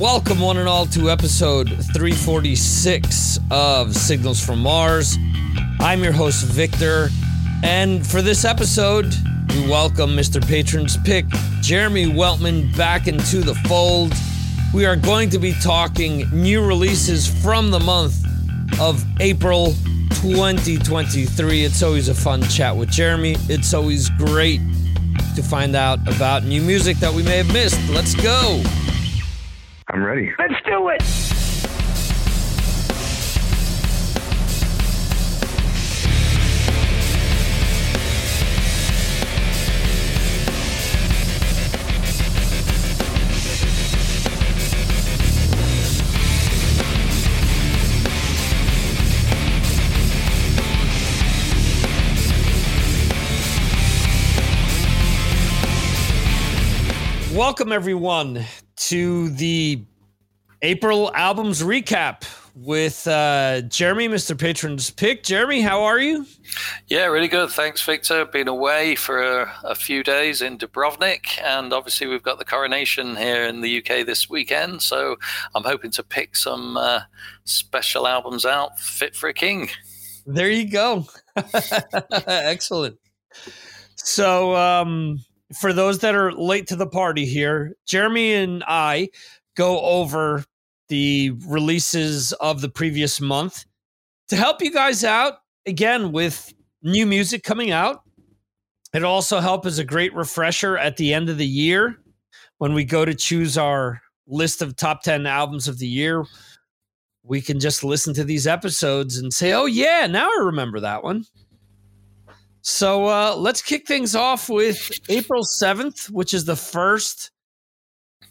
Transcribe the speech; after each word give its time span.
Welcome, 0.00 0.40
one 0.40 0.56
and 0.56 0.66
all, 0.66 0.86
to 0.86 1.10
episode 1.10 1.68
346 1.68 3.38
of 3.50 3.94
Signals 3.94 4.42
from 4.42 4.60
Mars. 4.60 5.18
I'm 5.78 6.02
your 6.02 6.14
host, 6.14 6.46
Victor, 6.46 7.10
and 7.62 8.06
for 8.06 8.22
this 8.22 8.46
episode, 8.46 9.14
we 9.50 9.68
welcome 9.68 10.16
Mr. 10.16 10.42
Patron's 10.42 10.96
Pick, 11.04 11.26
Jeremy 11.60 12.06
Weltman, 12.06 12.74
back 12.78 13.08
into 13.08 13.42
the 13.42 13.54
fold. 13.68 14.14
We 14.72 14.86
are 14.86 14.96
going 14.96 15.28
to 15.30 15.38
be 15.38 15.52
talking 15.62 16.26
new 16.30 16.64
releases 16.64 17.26
from 17.42 17.70
the 17.70 17.80
month 17.80 18.24
of 18.80 19.04
April 19.20 19.74
2023. 20.22 21.62
It's 21.62 21.82
always 21.82 22.08
a 22.08 22.14
fun 22.14 22.40
chat 22.44 22.74
with 22.74 22.90
Jeremy. 22.90 23.36
It's 23.50 23.74
always 23.74 24.08
great 24.08 24.62
to 25.36 25.42
find 25.42 25.76
out 25.76 25.98
about 26.08 26.44
new 26.44 26.62
music 26.62 26.96
that 27.00 27.12
we 27.12 27.22
may 27.22 27.36
have 27.36 27.52
missed. 27.52 27.78
Let's 27.90 28.14
go. 28.14 28.62
I'm 29.92 30.04
ready. 30.04 30.32
Let's 30.38 30.54
do 30.64 30.88
it. 30.90 31.39
Welcome, 57.40 57.72
everyone, 57.72 58.44
to 58.76 59.30
the 59.30 59.82
April 60.60 61.10
albums 61.14 61.62
recap 61.62 62.24
with 62.54 63.08
uh, 63.08 63.62
Jeremy, 63.62 64.08
Mr. 64.08 64.38
Patron's 64.38 64.90
Pick. 64.90 65.22
Jeremy, 65.22 65.62
how 65.62 65.84
are 65.84 65.98
you? 65.98 66.26
Yeah, 66.88 67.06
really 67.06 67.28
good. 67.28 67.48
Thanks, 67.48 67.80
Victor. 67.80 68.26
Been 68.26 68.46
away 68.46 68.94
for 68.94 69.22
a, 69.22 69.54
a, 69.64 69.74
few 69.74 70.02
days 70.02 70.42
in 70.42 70.58
Dubrovnik, 70.58 71.40
and 71.42 71.72
obviously 71.72 72.06
we've 72.06 72.22
got 72.22 72.38
the 72.38 72.44
coronation 72.44 73.16
here 73.16 73.44
in 73.44 73.62
the 73.62 73.78
UK 73.78 74.04
this 74.04 74.28
weekend. 74.28 74.82
So 74.82 75.16
I'm 75.54 75.64
hoping 75.64 75.92
to 75.92 76.02
pick 76.02 76.36
some 76.36 76.76
uh, 76.76 77.00
special 77.44 78.06
albums 78.06 78.44
out 78.44 78.78
fit 78.78 79.16
for 79.16 79.30
a 79.30 79.34
king. 79.34 79.70
There 80.26 80.50
you 80.50 80.70
go. 80.70 81.06
Excellent. 82.26 82.98
So, 83.96 84.54
um, 84.54 85.20
for 85.58 85.72
those 85.72 85.98
that 86.00 86.14
are 86.14 86.32
late 86.32 86.66
to 86.68 86.76
the 86.76 86.86
party 86.86 87.26
here, 87.26 87.74
Jeremy 87.86 88.34
and 88.34 88.64
I 88.66 89.08
go 89.56 89.80
over 89.80 90.44
the 90.88 91.30
releases 91.46 92.32
of 92.34 92.60
the 92.60 92.68
previous 92.68 93.20
month 93.20 93.64
to 94.28 94.36
help 94.36 94.62
you 94.62 94.72
guys 94.72 95.04
out 95.04 95.34
again 95.66 96.12
with 96.12 96.52
new 96.82 97.06
music 97.06 97.42
coming 97.42 97.70
out. 97.70 98.02
It 98.92 99.04
also 99.04 99.40
help 99.40 99.66
as 99.66 99.78
a 99.78 99.84
great 99.84 100.14
refresher 100.14 100.76
at 100.76 100.96
the 100.96 101.14
end 101.14 101.28
of 101.28 101.38
the 101.38 101.46
year 101.46 101.96
when 102.58 102.74
we 102.74 102.84
go 102.84 103.04
to 103.04 103.14
choose 103.14 103.56
our 103.56 104.00
list 104.26 104.62
of 104.62 104.76
top 104.76 105.02
10 105.02 105.26
albums 105.26 105.68
of 105.68 105.78
the 105.78 105.86
year. 105.86 106.24
We 107.22 107.40
can 107.40 107.60
just 107.60 107.84
listen 107.84 108.14
to 108.14 108.24
these 108.24 108.46
episodes 108.46 109.18
and 109.18 109.32
say, 109.32 109.52
"Oh 109.52 109.66
yeah, 109.66 110.06
now 110.06 110.26
I 110.26 110.42
remember 110.42 110.80
that 110.80 111.04
one." 111.04 111.24
So 112.62 113.06
uh, 113.06 113.36
let's 113.36 113.62
kick 113.62 113.86
things 113.86 114.14
off 114.14 114.48
with 114.48 114.90
April 115.08 115.44
7th, 115.44 116.10
which 116.10 116.34
is 116.34 116.44
the 116.44 116.56
first 116.56 117.30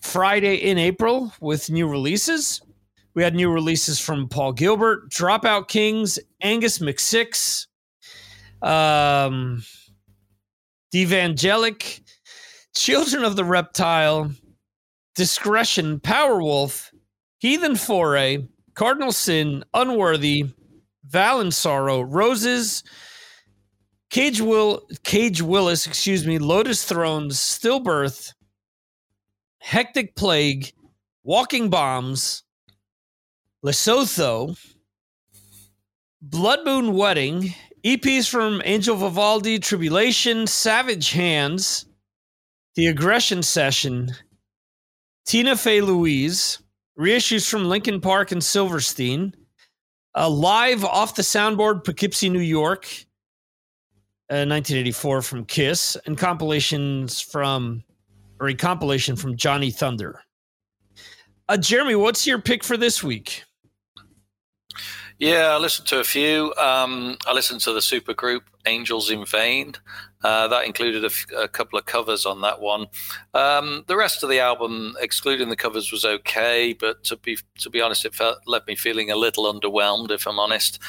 Friday 0.01 0.55
in 0.55 0.77
April 0.77 1.33
with 1.41 1.69
new 1.69 1.87
releases. 1.87 2.61
We 3.15 3.23
had 3.23 3.33
new 3.33 3.51
releases 3.51 3.99
from 3.99 4.29
Paul 4.29 4.53
Gilbert, 4.53 5.09
Dropout 5.09 5.67
Kings, 5.67 6.19
Angus 6.41 6.77
McSix, 6.77 7.65
um, 8.61 9.63
Devangelic, 10.93 12.01
Children 12.75 13.25
of 13.25 13.35
the 13.35 13.43
Reptile, 13.43 14.31
Discretion, 15.15 15.99
Powerwolf, 15.99 16.91
Heathen 17.39 17.75
Foray, 17.75 18.47
Cardinal 18.75 19.11
Sin, 19.11 19.65
Unworthy, 19.73 20.45
Val 21.03 21.41
and 21.41 21.53
Sorrow, 21.53 22.01
Roses, 22.01 22.83
Cage 24.09 24.41
Will 24.41 24.87
Cage 25.03 25.41
Willis, 25.41 25.85
excuse 25.85 26.25
me, 26.25 26.39
Lotus 26.39 26.83
Thrones, 26.83 27.37
Stillbirth, 27.37 28.33
Hectic 29.59 30.15
Plague, 30.15 30.73
Walking 31.23 31.69
Bombs, 31.69 32.43
Lesotho, 33.63 34.57
Blood 36.21 36.65
Moon 36.65 36.93
Wedding, 36.93 37.53
EPs 37.83 38.29
from 38.29 38.61
Angel 38.65 38.95
Vivaldi, 38.95 39.59
Tribulation, 39.59 40.47
Savage 40.47 41.11
Hands, 41.11 41.85
The 42.75 42.87
Aggression 42.87 43.43
Session, 43.43 44.15
Tina 45.25 45.55
Fey 45.55 45.81
Louise, 45.81 46.59
reissues 46.99 47.47
from 47.47 47.65
Linkin 47.65 48.01
Park 48.01 48.31
and 48.31 48.43
Silverstein, 48.43 49.35
a 50.15 50.27
live 50.27 50.83
off 50.83 51.15
the 51.15 51.21
soundboard 51.21 51.83
Poughkeepsie, 51.83 52.29
New 52.29 52.39
York, 52.39 53.05
1984 54.29 55.17
uh, 55.17 55.21
from 55.21 55.45
Kiss, 55.45 55.97
and 56.05 56.17
compilations 56.17 57.19
from, 57.19 57.83
or 58.39 58.47
a 58.47 58.53
compilation 58.53 59.15
from 59.15 59.35
Johnny 59.35 59.71
Thunder. 59.71 60.21
Uh, 61.47 61.57
Jeremy, 61.57 61.95
what's 61.95 62.27
your 62.27 62.39
pick 62.39 62.63
for 62.63 62.77
this 62.77 63.03
week? 63.03 63.43
Yeah, 65.19 65.49
I 65.49 65.57
listened 65.57 65.87
to 65.89 65.99
a 65.99 66.03
few. 66.03 66.53
Um, 66.57 67.17
I 67.27 67.33
listened 67.33 67.59
to 67.61 67.73
the 67.73 67.81
super 67.81 68.13
group 68.13 68.43
Angels 68.65 69.09
in 69.09 69.25
Vain. 69.25 69.73
Uh, 70.23 70.47
that 70.47 70.65
included 70.65 71.03
a, 71.03 71.07
f- 71.07 71.25
a 71.37 71.47
couple 71.47 71.79
of 71.79 71.85
covers 71.85 72.25
on 72.25 72.41
that 72.41 72.61
one. 72.61 72.87
Um, 73.33 73.83
the 73.87 73.97
rest 73.97 74.23
of 74.23 74.29
the 74.29 74.39
album, 74.39 74.95
excluding 75.01 75.49
the 75.49 75.55
covers, 75.55 75.91
was 75.91 76.05
okay, 76.05 76.73
but 76.73 77.03
to 77.05 77.17
be 77.17 77.37
to 77.59 77.69
be 77.69 77.81
honest, 77.81 78.05
it 78.05 78.15
felt, 78.15 78.37
left 78.45 78.67
me 78.67 78.75
feeling 78.75 79.11
a 79.11 79.15
little 79.15 79.51
underwhelmed. 79.51 80.11
If 80.11 80.25
I'm 80.25 80.39
honest, 80.39 80.79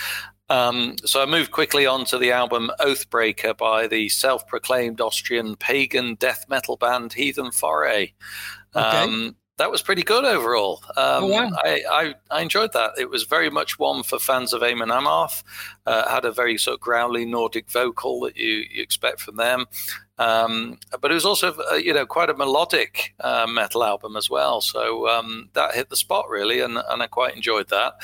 um, 0.51 0.97
so 1.05 1.23
I 1.23 1.27
moved 1.27 1.53
quickly 1.53 1.87
on 1.87 2.05
to 2.07 2.19
the 2.19 2.33
album 2.33 2.71
Oathbreaker 2.81 3.57
by 3.57 3.87
the 3.87 4.09
self 4.09 4.47
proclaimed 4.47 5.01
Austrian 5.01 5.57
pagan 5.57 6.17
death 6.17 6.47
metal 6.49 6.77
band 6.77 7.13
Heathen 7.13 7.53
Foray. 7.53 8.13
Okay. 8.75 8.81
Um, 8.81 9.37
that 9.61 9.71
was 9.71 9.83
pretty 9.83 10.03
good 10.03 10.25
overall. 10.25 10.83
Um, 10.97 11.25
oh, 11.25 11.27
wow. 11.27 11.51
I, 11.63 11.83
I, 11.91 12.15
I, 12.31 12.41
enjoyed 12.41 12.73
that. 12.73 12.93
It 12.99 13.11
was 13.11 13.25
very 13.25 13.51
much 13.51 13.79
one 13.79 14.03
for 14.03 14.19
fans 14.19 14.55
of 14.55 14.63
Amon 14.63 14.89
Amarth. 14.89 15.43
Uh, 15.85 16.09
had 16.09 16.25
a 16.25 16.33
very 16.33 16.57
sort 16.57 16.77
of 16.77 16.81
growly 16.81 17.27
Nordic 17.27 17.71
vocal 17.71 18.21
that 18.21 18.39
you, 18.39 18.65
you 18.71 18.83
expect 18.83 19.21
from 19.21 19.37
them. 19.37 19.67
Um, 20.17 20.79
but 21.03 21.11
it 21.11 21.15
was 21.15 21.27
also, 21.27 21.55
uh, 21.71 21.75
you 21.75 21.93
know, 21.93 22.07
quite 22.07 22.31
a 22.31 22.35
melodic 22.35 23.15
uh, 23.21 23.47
metal 23.47 23.85
album 23.85 24.17
as 24.17 24.31
well. 24.31 24.63
So 24.63 25.07
um, 25.11 25.51
that 25.53 25.75
hit 25.75 25.91
the 25.91 25.97
spot 25.97 26.31
really, 26.31 26.61
and, 26.61 26.79
and 26.79 27.03
I 27.03 27.07
quite 27.07 27.37
enjoyed 27.37 27.69
that. 27.69 27.97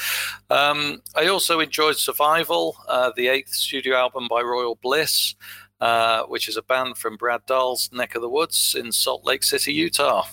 Um, 0.50 1.00
I 1.14 1.26
also 1.28 1.60
enjoyed 1.60 1.96
Survival, 1.96 2.76
uh, 2.86 3.12
the 3.16 3.28
eighth 3.28 3.54
studio 3.54 3.96
album 3.96 4.26
by 4.28 4.42
Royal 4.42 4.76
Bliss. 4.76 5.34
Uh, 5.78 6.22
which 6.22 6.48
is 6.48 6.56
a 6.56 6.62
band 6.62 6.96
from 6.96 7.18
Brad 7.18 7.44
Dahl's 7.44 7.90
neck 7.92 8.14
of 8.14 8.22
the 8.22 8.30
woods 8.30 8.74
in 8.74 8.90
Salt 8.92 9.26
Lake 9.26 9.42
City, 9.42 9.74
Utah. 9.74 10.24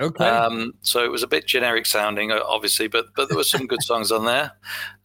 Okay. 0.00 0.24
Um, 0.24 0.74
so 0.82 1.04
it 1.04 1.10
was 1.10 1.22
a 1.22 1.28
bit 1.28 1.46
generic 1.46 1.86
sounding, 1.86 2.32
obviously, 2.32 2.88
but 2.88 3.06
but 3.14 3.28
there 3.28 3.36
were 3.36 3.44
some 3.44 3.66
good 3.66 3.82
songs 3.82 4.12
on 4.12 4.24
there. 4.24 4.52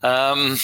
Um, 0.01 0.57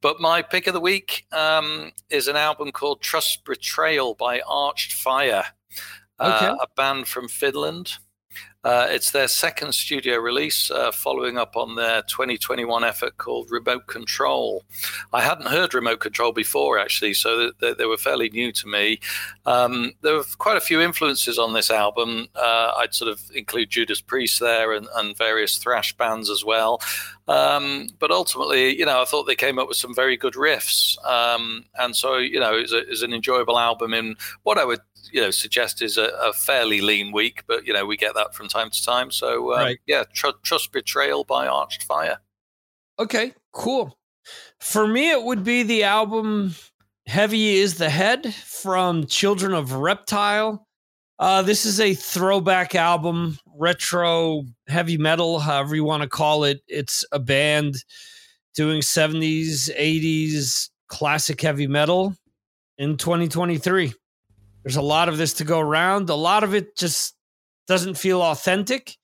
but 0.00 0.20
my 0.20 0.42
pick 0.42 0.66
of 0.66 0.74
the 0.74 0.80
week 0.80 1.26
um, 1.32 1.92
is 2.10 2.28
an 2.28 2.36
album 2.36 2.72
called 2.72 3.00
Trust 3.00 3.44
Betrayal 3.44 4.14
by 4.14 4.40
Arched 4.46 4.92
Fire, 4.92 5.44
uh, 6.18 6.36
okay. 6.36 6.46
uh, 6.46 6.56
a 6.56 6.66
band 6.76 7.08
from 7.08 7.28
Finland. 7.28 7.98
Uh, 8.64 8.86
it's 8.90 9.10
their 9.10 9.26
second 9.26 9.74
studio 9.74 10.18
release, 10.18 10.70
uh, 10.70 10.92
following 10.92 11.36
up 11.36 11.56
on 11.56 11.74
their 11.74 12.02
2021 12.02 12.84
effort 12.84 13.16
called 13.16 13.50
Remote 13.50 13.88
Control. 13.88 14.64
I 15.12 15.20
hadn't 15.20 15.48
heard 15.48 15.74
Remote 15.74 15.98
Control 15.98 16.30
before, 16.30 16.78
actually, 16.78 17.14
so 17.14 17.50
they, 17.60 17.84
were 17.84 17.96
fairly 17.96 18.30
new 18.30 18.52
to 18.52 18.68
me. 18.68 19.00
Um, 19.46 19.92
there 20.02 20.14
were 20.14 20.24
quite 20.38 20.56
a 20.56 20.60
few 20.60 20.80
influences 20.80 21.40
on 21.40 21.54
this 21.54 21.72
album. 21.72 22.28
Uh, 22.36 22.72
I'd 22.76 22.94
sort 22.94 23.10
of 23.10 23.20
include 23.34 23.70
Judas 23.70 24.00
Priest 24.00 24.38
there 24.38 24.72
and, 24.72 24.86
and 24.94 25.16
various 25.18 25.58
thrash 25.58 25.96
bands 25.96 26.30
as 26.30 26.44
well. 26.44 26.80
Um, 27.26 27.88
but 27.98 28.12
ultimately, 28.12 28.78
you 28.78 28.86
know, 28.86 29.02
I 29.02 29.04
thought 29.06 29.24
they 29.24 29.34
came 29.34 29.58
up 29.58 29.66
with 29.66 29.76
some 29.76 29.94
very 29.94 30.16
good 30.16 30.34
riffs. 30.34 31.04
Um, 31.04 31.64
and 31.78 31.96
so, 31.96 32.18
you 32.18 32.38
know, 32.38 32.54
it's, 32.54 32.72
it's 32.72 33.02
an 33.02 33.12
enjoyable 33.12 33.58
album 33.58 33.92
in 33.92 34.16
what 34.44 34.58
I 34.58 34.64
would 34.64 34.80
you 35.10 35.20
know 35.20 35.30
suggest 35.30 35.82
is 35.82 35.96
a, 35.96 36.06
a, 36.22 36.32
fairly 36.32 36.80
lean 36.80 37.12
week, 37.12 37.42
but 37.46 37.66
you 37.66 37.72
know 37.72 37.86
we 37.86 37.96
get 37.96 38.14
that 38.14 38.34
from 38.34 38.48
time 38.48 38.70
to 38.70 38.84
time. 38.84 39.10
So 39.10 39.52
um, 39.54 39.58
right. 39.58 39.78
yeah, 39.86 40.04
tr- 40.12 40.38
trust 40.42 40.72
betrayal 40.72 41.24
by 41.24 41.46
Arched 41.46 41.82
Fire. 41.82 42.18
Okay, 42.98 43.34
cool. 43.52 43.98
For 44.60 44.86
me, 44.86 45.10
it 45.10 45.22
would 45.22 45.44
be 45.44 45.62
the 45.62 45.84
album 45.84 46.54
"Heavy 47.06 47.56
Is 47.56 47.78
the 47.78 47.90
Head" 47.90 48.34
from 48.34 49.06
Children 49.06 49.54
of 49.54 49.72
Reptile. 49.72 50.66
Uh, 51.18 51.42
this 51.42 51.64
is 51.64 51.78
a 51.78 51.94
throwback 51.94 52.74
album, 52.74 53.38
retro 53.56 54.44
heavy 54.66 54.98
metal, 54.98 55.38
however 55.38 55.76
you 55.76 55.84
want 55.84 56.02
to 56.02 56.08
call 56.08 56.44
it. 56.44 56.62
It's 56.66 57.04
a 57.12 57.18
band 57.18 57.76
doing 58.54 58.80
70s, 58.80 59.70
80s 59.78 60.70
classic 60.88 61.40
heavy 61.40 61.66
metal 61.66 62.14
in 62.78 62.96
2023. 62.96 63.94
There's 64.64 64.76
a 64.76 64.82
lot 64.82 65.08
of 65.08 65.18
this 65.18 65.34
to 65.34 65.44
go 65.44 65.58
around. 65.58 66.08
A 66.10 66.14
lot 66.14 66.44
of 66.44 66.54
it 66.54 66.76
just 66.76 67.14
doesn't 67.66 67.94
feel 67.94 68.22
authentic. 68.22 68.96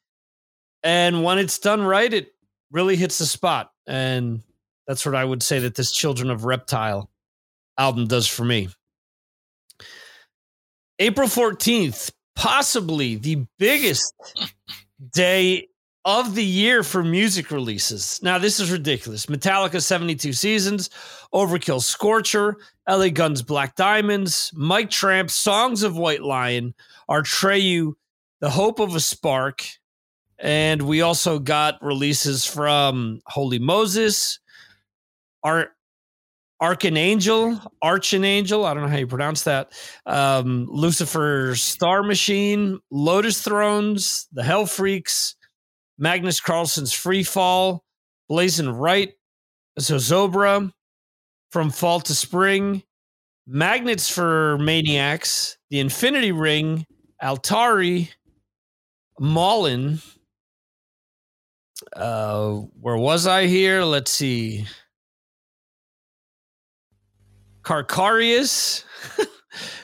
And 0.82 1.24
when 1.24 1.38
it's 1.38 1.58
done 1.58 1.82
right, 1.82 2.12
it 2.12 2.32
really 2.70 2.96
hits 2.96 3.18
the 3.18 3.26
spot. 3.26 3.72
And 3.86 4.42
that's 4.86 5.04
what 5.04 5.14
I 5.14 5.24
would 5.24 5.42
say 5.42 5.58
that 5.60 5.74
this 5.74 5.92
Children 5.92 6.30
of 6.30 6.44
Reptile 6.44 7.10
album 7.76 8.06
does 8.06 8.26
for 8.26 8.44
me. 8.44 8.68
April 10.98 11.28
14th, 11.28 12.10
possibly 12.34 13.16
the 13.16 13.46
biggest 13.58 14.12
day 15.12 15.68
of 16.04 16.34
the 16.34 16.44
year 16.44 16.82
for 16.82 17.02
music 17.02 17.50
releases. 17.50 18.20
Now, 18.22 18.38
this 18.38 18.60
is 18.60 18.70
ridiculous. 18.70 19.26
Metallica 19.26 19.82
72 19.82 20.32
Seasons, 20.32 20.90
Overkill 21.34 21.82
Scorcher, 21.82 22.56
LA 22.88 23.08
Guns 23.08 23.42
Black 23.42 23.74
Diamonds, 23.76 24.50
Mike 24.54 24.90
Tramp, 24.90 25.30
Songs 25.30 25.82
of 25.82 25.96
White 25.96 26.22
Lion, 26.22 26.74
Atreyu, 27.10 27.94
The 28.40 28.50
Hope 28.50 28.80
of 28.80 28.94
a 28.94 29.00
Spark. 29.00 29.66
And 30.38 30.82
we 30.82 31.02
also 31.02 31.38
got 31.38 31.82
releases 31.82 32.46
from 32.46 33.20
Holy 33.26 33.58
Moses, 33.58 34.38
Art 35.42 35.72
Archangel, 36.60 37.60
Archangel, 37.82 38.64
I 38.64 38.74
don't 38.74 38.82
know 38.82 38.88
how 38.88 38.96
you 38.96 39.06
pronounce 39.06 39.44
that. 39.44 39.72
Um, 40.06 40.66
Lucifer 40.68 41.54
Star 41.54 42.02
Machine, 42.02 42.80
Lotus 42.90 43.42
Thrones, 43.42 44.26
The 44.32 44.42
Hell 44.42 44.66
Freaks, 44.66 45.36
Magnus 45.98 46.40
Karlsson's 46.40 46.92
Free 46.92 47.24
Fall, 47.24 47.84
Blazing 48.28 48.70
Right, 48.70 49.12
Zozobra, 49.80 50.70
From 51.50 51.70
Fall 51.70 52.00
to 52.00 52.14
Spring, 52.14 52.82
Magnets 53.46 54.08
for 54.08 54.58
Maniacs, 54.58 55.56
The 55.70 55.80
Infinity 55.80 56.32
Ring, 56.32 56.86
Altari, 57.22 58.10
Maulin. 59.20 60.00
Uh, 61.96 62.50
where 62.80 62.96
was 62.96 63.26
I 63.26 63.46
here? 63.46 63.82
Let's 63.82 64.10
see. 64.10 64.66
Carcarius, 67.62 68.84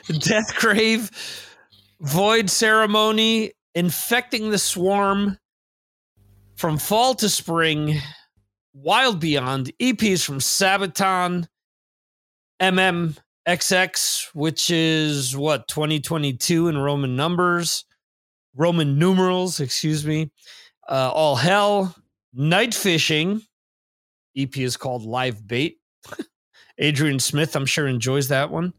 Death 0.19 0.55
Grave, 0.55 1.11
Void 2.01 2.49
Ceremony, 2.49 3.51
Infecting 3.73 4.49
the 4.49 4.57
Swarm, 4.57 5.37
From 6.55 6.77
Fall 6.77 7.15
to 7.15 7.27
Spring, 7.27 7.99
Wild 8.73 9.19
Beyond, 9.19 9.73
EPs 9.77 10.23
from 10.23 10.39
Sabaton, 10.39 11.49
MMXX, 12.61 14.27
which 14.33 14.69
is 14.69 15.35
what, 15.35 15.67
2022 15.67 16.69
in 16.69 16.77
Roman 16.77 17.17
numbers, 17.17 17.83
Roman 18.55 18.97
numerals, 18.97 19.59
excuse 19.59 20.05
me, 20.05 20.31
uh, 20.89 21.11
All 21.13 21.35
Hell, 21.35 21.93
Night 22.33 22.73
Fishing, 22.73 23.41
EP 24.37 24.57
is 24.57 24.77
called 24.77 25.03
Live 25.03 25.45
Bait. 25.45 25.77
Adrian 26.77 27.19
Smith, 27.19 27.57
I'm 27.57 27.65
sure, 27.65 27.85
enjoys 27.85 28.29
that 28.29 28.49
one. 28.49 28.73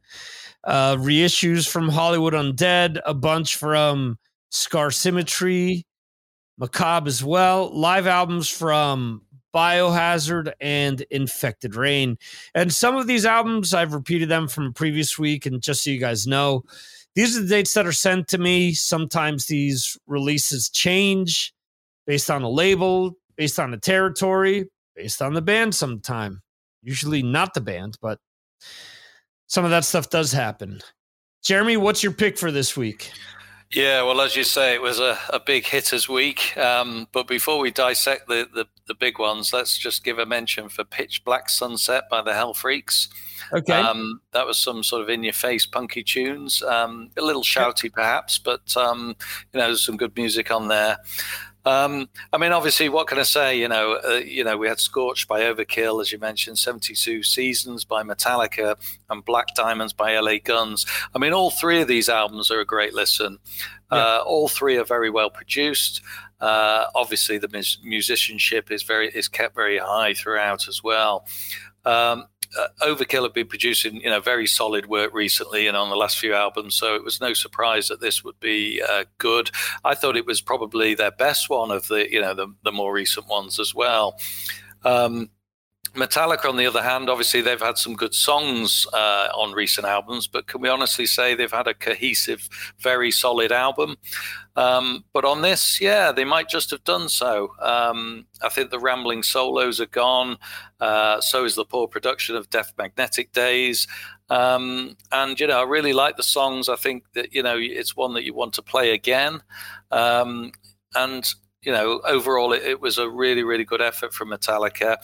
Uh, 0.64 0.96
reissues 0.96 1.68
from 1.68 1.90
Hollywood 1.90 2.32
Undead, 2.32 3.00
a 3.04 3.12
bunch 3.12 3.56
from 3.56 4.18
Scar 4.50 4.90
Symmetry, 4.90 5.84
Macabre 6.58 7.08
as 7.08 7.22
well. 7.22 7.70
Live 7.76 8.06
albums 8.06 8.48
from 8.48 9.22
Biohazard 9.54 10.52
and 10.60 11.00
Infected 11.10 11.74
Rain. 11.74 12.18
And 12.54 12.72
some 12.72 12.96
of 12.96 13.06
these 13.06 13.24
albums, 13.24 13.74
I've 13.74 13.94
repeated 13.94 14.28
them 14.28 14.48
from 14.48 14.66
a 14.66 14.72
previous 14.72 15.18
week. 15.18 15.46
And 15.46 15.62
just 15.62 15.84
so 15.84 15.90
you 15.90 15.98
guys 15.98 16.26
know, 16.26 16.64
these 17.14 17.36
are 17.36 17.42
the 17.42 17.48
dates 17.48 17.74
that 17.74 17.86
are 17.86 17.92
sent 17.92 18.28
to 18.28 18.38
me. 18.38 18.74
Sometimes 18.74 19.46
these 19.46 19.98
releases 20.06 20.68
change 20.68 21.54
based 22.06 22.30
on 22.30 22.42
the 22.42 22.50
label, 22.50 23.16
based 23.36 23.58
on 23.58 23.70
the 23.70 23.78
territory, 23.78 24.66
based 24.94 25.22
on 25.22 25.34
the 25.34 25.42
band 25.42 25.74
sometime 25.74 26.42
usually 26.86 27.22
not 27.22 27.52
the 27.52 27.60
band, 27.60 27.98
but 28.00 28.18
some 29.48 29.64
of 29.64 29.70
that 29.70 29.84
stuff 29.84 30.08
does 30.08 30.32
happen. 30.32 30.80
Jeremy, 31.42 31.76
what's 31.76 32.02
your 32.02 32.12
pick 32.12 32.38
for 32.38 32.50
this 32.50 32.76
week? 32.76 33.10
Yeah, 33.72 34.02
well, 34.02 34.20
as 34.20 34.36
you 34.36 34.44
say, 34.44 34.74
it 34.74 34.82
was 34.82 35.00
a, 35.00 35.18
a 35.30 35.40
big 35.40 35.66
hitters 35.66 36.08
week. 36.08 36.56
Um, 36.56 37.08
but 37.12 37.26
before 37.26 37.58
we 37.58 37.72
dissect 37.72 38.28
the, 38.28 38.48
the, 38.54 38.66
the, 38.86 38.94
big 38.94 39.18
ones, 39.18 39.52
let's 39.52 39.76
just 39.76 40.04
give 40.04 40.18
a 40.18 40.26
mention 40.26 40.68
for 40.68 40.84
Pitch 40.84 41.24
Black 41.24 41.50
Sunset 41.50 42.04
by 42.08 42.22
the 42.22 42.32
Hell 42.32 42.54
Freaks. 42.54 43.08
Okay. 43.52 43.72
Um, 43.72 44.20
that 44.32 44.46
was 44.46 44.56
some 44.56 44.84
sort 44.84 45.02
of 45.02 45.08
in 45.08 45.24
your 45.24 45.32
face 45.32 45.66
punky 45.66 46.04
tunes, 46.04 46.62
um, 46.62 47.10
a 47.16 47.22
little 47.22 47.42
shouty 47.42 47.92
perhaps, 47.92 48.38
but 48.38 48.76
um, 48.76 49.16
you 49.52 49.58
know, 49.58 49.66
there's 49.66 49.84
some 49.84 49.96
good 49.96 50.16
music 50.16 50.50
on 50.50 50.68
there. 50.68 50.98
Um, 51.66 52.08
I 52.32 52.38
mean, 52.38 52.52
obviously, 52.52 52.88
what 52.88 53.08
can 53.08 53.18
I 53.18 53.24
say? 53.24 53.58
You 53.58 53.66
know, 53.66 53.98
uh, 54.04 54.14
you 54.24 54.44
know, 54.44 54.56
we 54.56 54.68
had 54.68 54.78
"Scorched" 54.78 55.26
by 55.26 55.40
Overkill, 55.40 56.00
as 56.00 56.12
you 56.12 56.18
mentioned, 56.18 56.58
"72 56.58 57.24
Seasons" 57.24 57.84
by 57.84 58.04
Metallica, 58.04 58.76
and 59.10 59.24
"Black 59.24 59.48
Diamonds" 59.56 59.92
by 59.92 60.16
LA 60.16 60.38
Guns. 60.42 60.86
I 61.12 61.18
mean, 61.18 61.32
all 61.32 61.50
three 61.50 61.80
of 61.82 61.88
these 61.88 62.08
albums 62.08 62.52
are 62.52 62.60
a 62.60 62.64
great 62.64 62.94
listen. 62.94 63.38
Yeah. 63.90 63.98
Uh, 63.98 64.22
all 64.24 64.48
three 64.48 64.76
are 64.76 64.84
very 64.84 65.10
well 65.10 65.28
produced. 65.28 66.02
Uh, 66.40 66.86
obviously, 66.94 67.36
the 67.36 67.48
mus- 67.48 67.78
musicianship 67.82 68.70
is 68.70 68.84
very 68.84 69.08
is 69.08 69.26
kept 69.26 69.56
very 69.56 69.78
high 69.78 70.14
throughout 70.14 70.68
as 70.68 70.84
well. 70.84 71.26
Um, 71.84 72.26
uh, 72.58 72.68
Overkill 72.82 73.24
have 73.24 73.34
been 73.34 73.46
producing, 73.46 74.00
you 74.00 74.10
know, 74.10 74.20
very 74.20 74.46
solid 74.46 74.86
work 74.86 75.12
recently 75.14 75.66
and 75.66 75.76
on 75.76 75.90
the 75.90 75.96
last 75.96 76.18
few 76.18 76.34
albums, 76.34 76.74
so 76.74 76.94
it 76.94 77.04
was 77.04 77.20
no 77.20 77.34
surprise 77.34 77.88
that 77.88 78.00
this 78.00 78.24
would 78.24 78.38
be 78.40 78.82
uh, 78.88 79.04
good. 79.18 79.50
I 79.84 79.94
thought 79.94 80.16
it 80.16 80.26
was 80.26 80.40
probably 80.40 80.94
their 80.94 81.10
best 81.10 81.50
one 81.50 81.70
of 81.70 81.88
the, 81.88 82.10
you 82.10 82.20
know, 82.20 82.34
the, 82.34 82.48
the 82.64 82.72
more 82.72 82.92
recent 82.92 83.28
ones 83.28 83.58
as 83.58 83.74
well. 83.74 84.18
Um, 84.84 85.30
Metallica, 85.96 86.48
on 86.48 86.56
the 86.56 86.66
other 86.66 86.82
hand, 86.82 87.10
obviously 87.10 87.40
they've 87.40 87.60
had 87.60 87.78
some 87.78 87.94
good 87.94 88.14
songs 88.14 88.86
uh, 88.92 89.28
on 89.34 89.52
recent 89.52 89.86
albums, 89.86 90.26
but 90.26 90.46
can 90.46 90.60
we 90.60 90.68
honestly 90.68 91.06
say 91.06 91.34
they've 91.34 91.50
had 91.50 91.66
a 91.66 91.74
cohesive, 91.74 92.48
very 92.78 93.10
solid 93.10 93.52
album? 93.52 93.96
Um, 94.54 95.04
but 95.12 95.24
on 95.24 95.42
this, 95.42 95.80
yeah, 95.80 96.12
they 96.12 96.24
might 96.24 96.48
just 96.48 96.70
have 96.70 96.84
done 96.84 97.08
so. 97.08 97.52
Um, 97.60 98.26
I 98.42 98.48
think 98.48 98.70
the 98.70 98.78
rambling 98.78 99.22
solos 99.22 99.80
are 99.80 99.86
gone. 99.86 100.38
Uh, 100.80 101.20
so 101.20 101.44
is 101.44 101.54
the 101.54 101.64
poor 101.64 101.88
production 101.88 102.36
of 102.36 102.48
Death 102.50 102.72
Magnetic 102.78 103.32
Days. 103.32 103.86
Um, 104.28 104.96
and, 105.12 105.38
you 105.38 105.46
know, 105.46 105.60
I 105.60 105.64
really 105.64 105.92
like 105.92 106.16
the 106.16 106.22
songs. 106.22 106.68
I 106.68 106.76
think 106.76 107.04
that, 107.14 107.32
you 107.32 107.42
know, 107.42 107.56
it's 107.58 107.96
one 107.96 108.14
that 108.14 108.24
you 108.24 108.34
want 108.34 108.54
to 108.54 108.62
play 108.62 108.92
again. 108.92 109.42
Um, 109.90 110.52
and 110.94 111.32
you 111.66 111.72
know, 111.72 112.00
overall, 112.06 112.52
it, 112.52 112.62
it, 112.62 112.80
was 112.80 112.96
a 112.96 113.10
really, 113.10 113.42
really 113.42 113.64
good 113.64 113.82
effort 113.82 114.14
from 114.14 114.28
Metallica. 114.28 114.96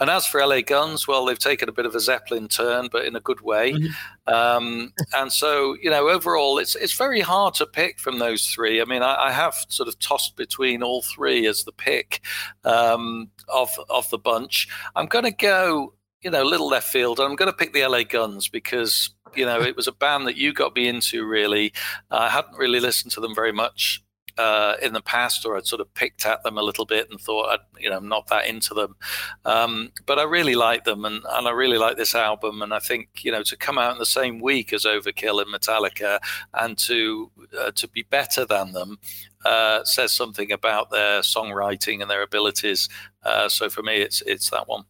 And 0.00 0.10
as 0.10 0.26
for 0.26 0.44
LA 0.44 0.62
Guns, 0.62 1.06
well, 1.06 1.24
they've 1.24 1.38
taken 1.38 1.68
a 1.68 1.72
bit 1.72 1.86
of 1.86 1.94
a 1.94 2.00
Zeppelin 2.00 2.48
turn, 2.48 2.88
but 2.90 3.04
in 3.04 3.14
a 3.14 3.20
good 3.20 3.40
way. 3.40 3.72
Mm-hmm. 3.72 4.34
Um, 4.34 4.92
and 5.14 5.32
so, 5.32 5.76
you 5.80 5.88
know, 5.88 6.08
overall, 6.08 6.58
it's 6.58 6.74
it's 6.74 6.92
very 6.92 7.20
hard 7.20 7.54
to 7.54 7.66
pick 7.66 8.00
from 8.00 8.18
those 8.18 8.48
three. 8.48 8.82
I 8.82 8.84
mean, 8.84 9.00
I, 9.00 9.28
I 9.28 9.30
have 9.30 9.54
sort 9.68 9.88
of 9.88 9.96
tossed 10.00 10.36
between 10.36 10.82
all 10.82 11.02
three 11.02 11.46
as 11.46 11.62
the 11.62 11.72
pick 11.72 12.20
um, 12.64 13.30
of 13.46 13.70
of 13.88 14.10
the 14.10 14.18
bunch. 14.18 14.66
I'm 14.96 15.06
going 15.06 15.24
to 15.24 15.30
go, 15.30 15.94
you 16.22 16.32
know, 16.32 16.42
little 16.42 16.68
left 16.68 16.88
field. 16.88 17.20
I'm 17.20 17.36
going 17.36 17.50
to 17.50 17.56
pick 17.56 17.72
the 17.72 17.86
LA 17.86 18.02
Guns 18.02 18.48
because 18.48 19.10
you 19.36 19.46
know 19.46 19.60
it 19.62 19.76
was 19.76 19.86
a 19.86 19.92
band 19.92 20.26
that 20.26 20.36
you 20.36 20.52
got 20.52 20.74
me 20.74 20.88
into. 20.88 21.24
Really, 21.24 21.72
I 22.10 22.28
hadn't 22.28 22.58
really 22.58 22.80
listened 22.80 23.12
to 23.12 23.20
them 23.20 23.36
very 23.36 23.52
much 23.52 24.02
uh, 24.38 24.76
in 24.80 24.92
the 24.92 25.02
past, 25.02 25.44
or 25.44 25.56
I'd 25.56 25.66
sort 25.66 25.80
of 25.80 25.92
picked 25.94 26.24
at 26.24 26.42
them 26.42 26.56
a 26.56 26.62
little 26.62 26.86
bit 26.86 27.10
and 27.10 27.20
thought 27.20 27.50
I'd, 27.50 27.80
you 27.82 27.90
know, 27.90 27.96
I'm 27.96 28.08
not 28.08 28.28
that 28.28 28.46
into 28.46 28.72
them. 28.72 28.96
Um, 29.44 29.90
but 30.06 30.18
I 30.18 30.22
really 30.22 30.54
like 30.54 30.84
them, 30.84 31.04
and, 31.04 31.22
and 31.28 31.48
I 31.48 31.50
really 31.50 31.78
like 31.78 31.96
this 31.96 32.14
album. 32.14 32.62
And 32.62 32.72
I 32.72 32.78
think, 32.78 33.24
you 33.24 33.32
know, 33.32 33.42
to 33.42 33.56
come 33.56 33.76
out 33.76 33.92
in 33.92 33.98
the 33.98 34.06
same 34.06 34.40
week 34.40 34.72
as 34.72 34.84
Overkill 34.84 35.42
and 35.42 35.52
Metallica, 35.52 36.20
and 36.54 36.78
to 36.78 37.30
uh, 37.58 37.72
to 37.72 37.88
be 37.88 38.04
better 38.04 38.44
than 38.44 38.72
them, 38.72 38.98
uh, 39.44 39.84
says 39.84 40.12
something 40.12 40.52
about 40.52 40.90
their 40.90 41.20
songwriting 41.20 42.00
and 42.00 42.10
their 42.10 42.22
abilities. 42.22 42.88
Uh, 43.24 43.48
so 43.48 43.68
for 43.68 43.82
me, 43.82 43.96
it's 43.96 44.22
it's 44.22 44.50
that 44.50 44.68
one. 44.68 44.84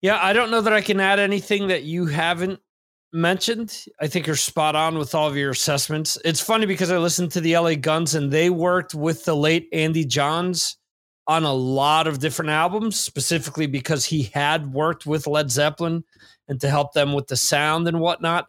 Yeah, 0.00 0.18
I 0.22 0.32
don't 0.32 0.50
know 0.50 0.60
that 0.60 0.72
I 0.72 0.80
can 0.80 1.00
add 1.00 1.18
anything 1.18 1.68
that 1.68 1.82
you 1.82 2.06
haven't 2.06 2.60
mentioned. 3.12 3.86
I 4.00 4.06
think 4.06 4.26
you're 4.26 4.36
spot 4.36 4.76
on 4.76 4.98
with 4.98 5.14
all 5.14 5.28
of 5.28 5.36
your 5.36 5.50
assessments. 5.50 6.18
It's 6.24 6.40
funny 6.40 6.66
because 6.66 6.90
I 6.90 6.98
listened 6.98 7.32
to 7.32 7.40
the 7.40 7.56
LA 7.56 7.74
Guns 7.74 8.14
and 8.14 8.30
they 8.30 8.50
worked 8.50 8.94
with 8.94 9.24
the 9.24 9.36
late 9.36 9.68
Andy 9.72 10.04
Johns 10.04 10.76
on 11.26 11.44
a 11.44 11.52
lot 11.52 12.06
of 12.06 12.18
different 12.18 12.50
albums, 12.50 12.98
specifically 12.98 13.66
because 13.66 14.04
he 14.04 14.24
had 14.34 14.72
worked 14.72 15.06
with 15.06 15.26
Led 15.26 15.50
Zeppelin 15.50 16.04
and 16.48 16.60
to 16.60 16.70
help 16.70 16.94
them 16.94 17.12
with 17.12 17.26
the 17.26 17.36
sound 17.36 17.86
and 17.86 18.00
whatnot. 18.00 18.48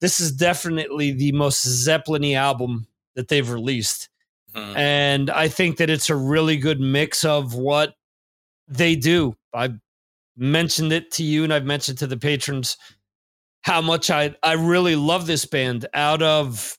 This 0.00 0.20
is 0.20 0.32
definitely 0.32 1.12
the 1.12 1.32
most 1.32 1.62
Zeppelin 1.62 2.24
album 2.34 2.86
that 3.14 3.28
they've 3.28 3.48
released. 3.48 4.08
Mm. 4.54 4.76
And 4.76 5.30
I 5.30 5.48
think 5.48 5.76
that 5.76 5.90
it's 5.90 6.08
a 6.08 6.16
really 6.16 6.56
good 6.56 6.80
mix 6.80 7.24
of 7.24 7.54
what 7.54 7.94
they 8.68 8.96
do. 8.96 9.36
I 9.52 9.74
mentioned 10.36 10.92
it 10.92 11.10
to 11.12 11.22
you 11.22 11.44
and 11.44 11.52
I've 11.52 11.64
mentioned 11.64 11.98
to 11.98 12.06
the 12.06 12.16
patrons 12.16 12.76
how 13.64 13.80
much 13.80 14.10
I 14.10 14.34
I 14.42 14.52
really 14.52 14.94
love 14.94 15.26
this 15.26 15.46
band 15.46 15.86
out 15.94 16.22
of 16.22 16.78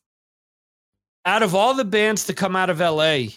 out 1.25 1.41
of 1.41 1.55
all 1.55 1.73
the 1.73 1.83
bands 1.83 2.25
to 2.25 2.33
come 2.33 2.55
out 2.55 2.69
of 2.69 2.79
LA 2.79 3.29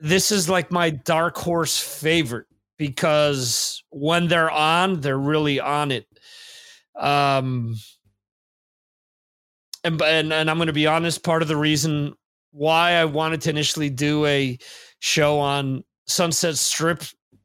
this 0.00 0.32
is 0.32 0.48
like 0.48 0.72
my 0.72 0.90
dark 0.90 1.36
horse 1.36 1.78
favorite 1.78 2.46
because 2.78 3.84
when 3.90 4.28
they're 4.28 4.50
on 4.50 5.00
they're 5.00 5.18
really 5.18 5.60
on 5.60 5.92
it. 5.92 6.06
Um 6.96 7.76
and 9.84 10.00
and, 10.00 10.32
and 10.32 10.50
I'm 10.50 10.56
going 10.56 10.66
to 10.68 10.72
be 10.72 10.86
honest 10.86 11.22
part 11.22 11.42
of 11.42 11.48
the 11.48 11.56
reason 11.56 12.14
why 12.50 12.92
I 12.92 13.04
wanted 13.04 13.42
to 13.42 13.50
initially 13.50 13.90
do 13.90 14.24
a 14.26 14.58
show 15.00 15.38
on 15.38 15.84
Sunset 16.06 16.56
Strip 16.56 17.04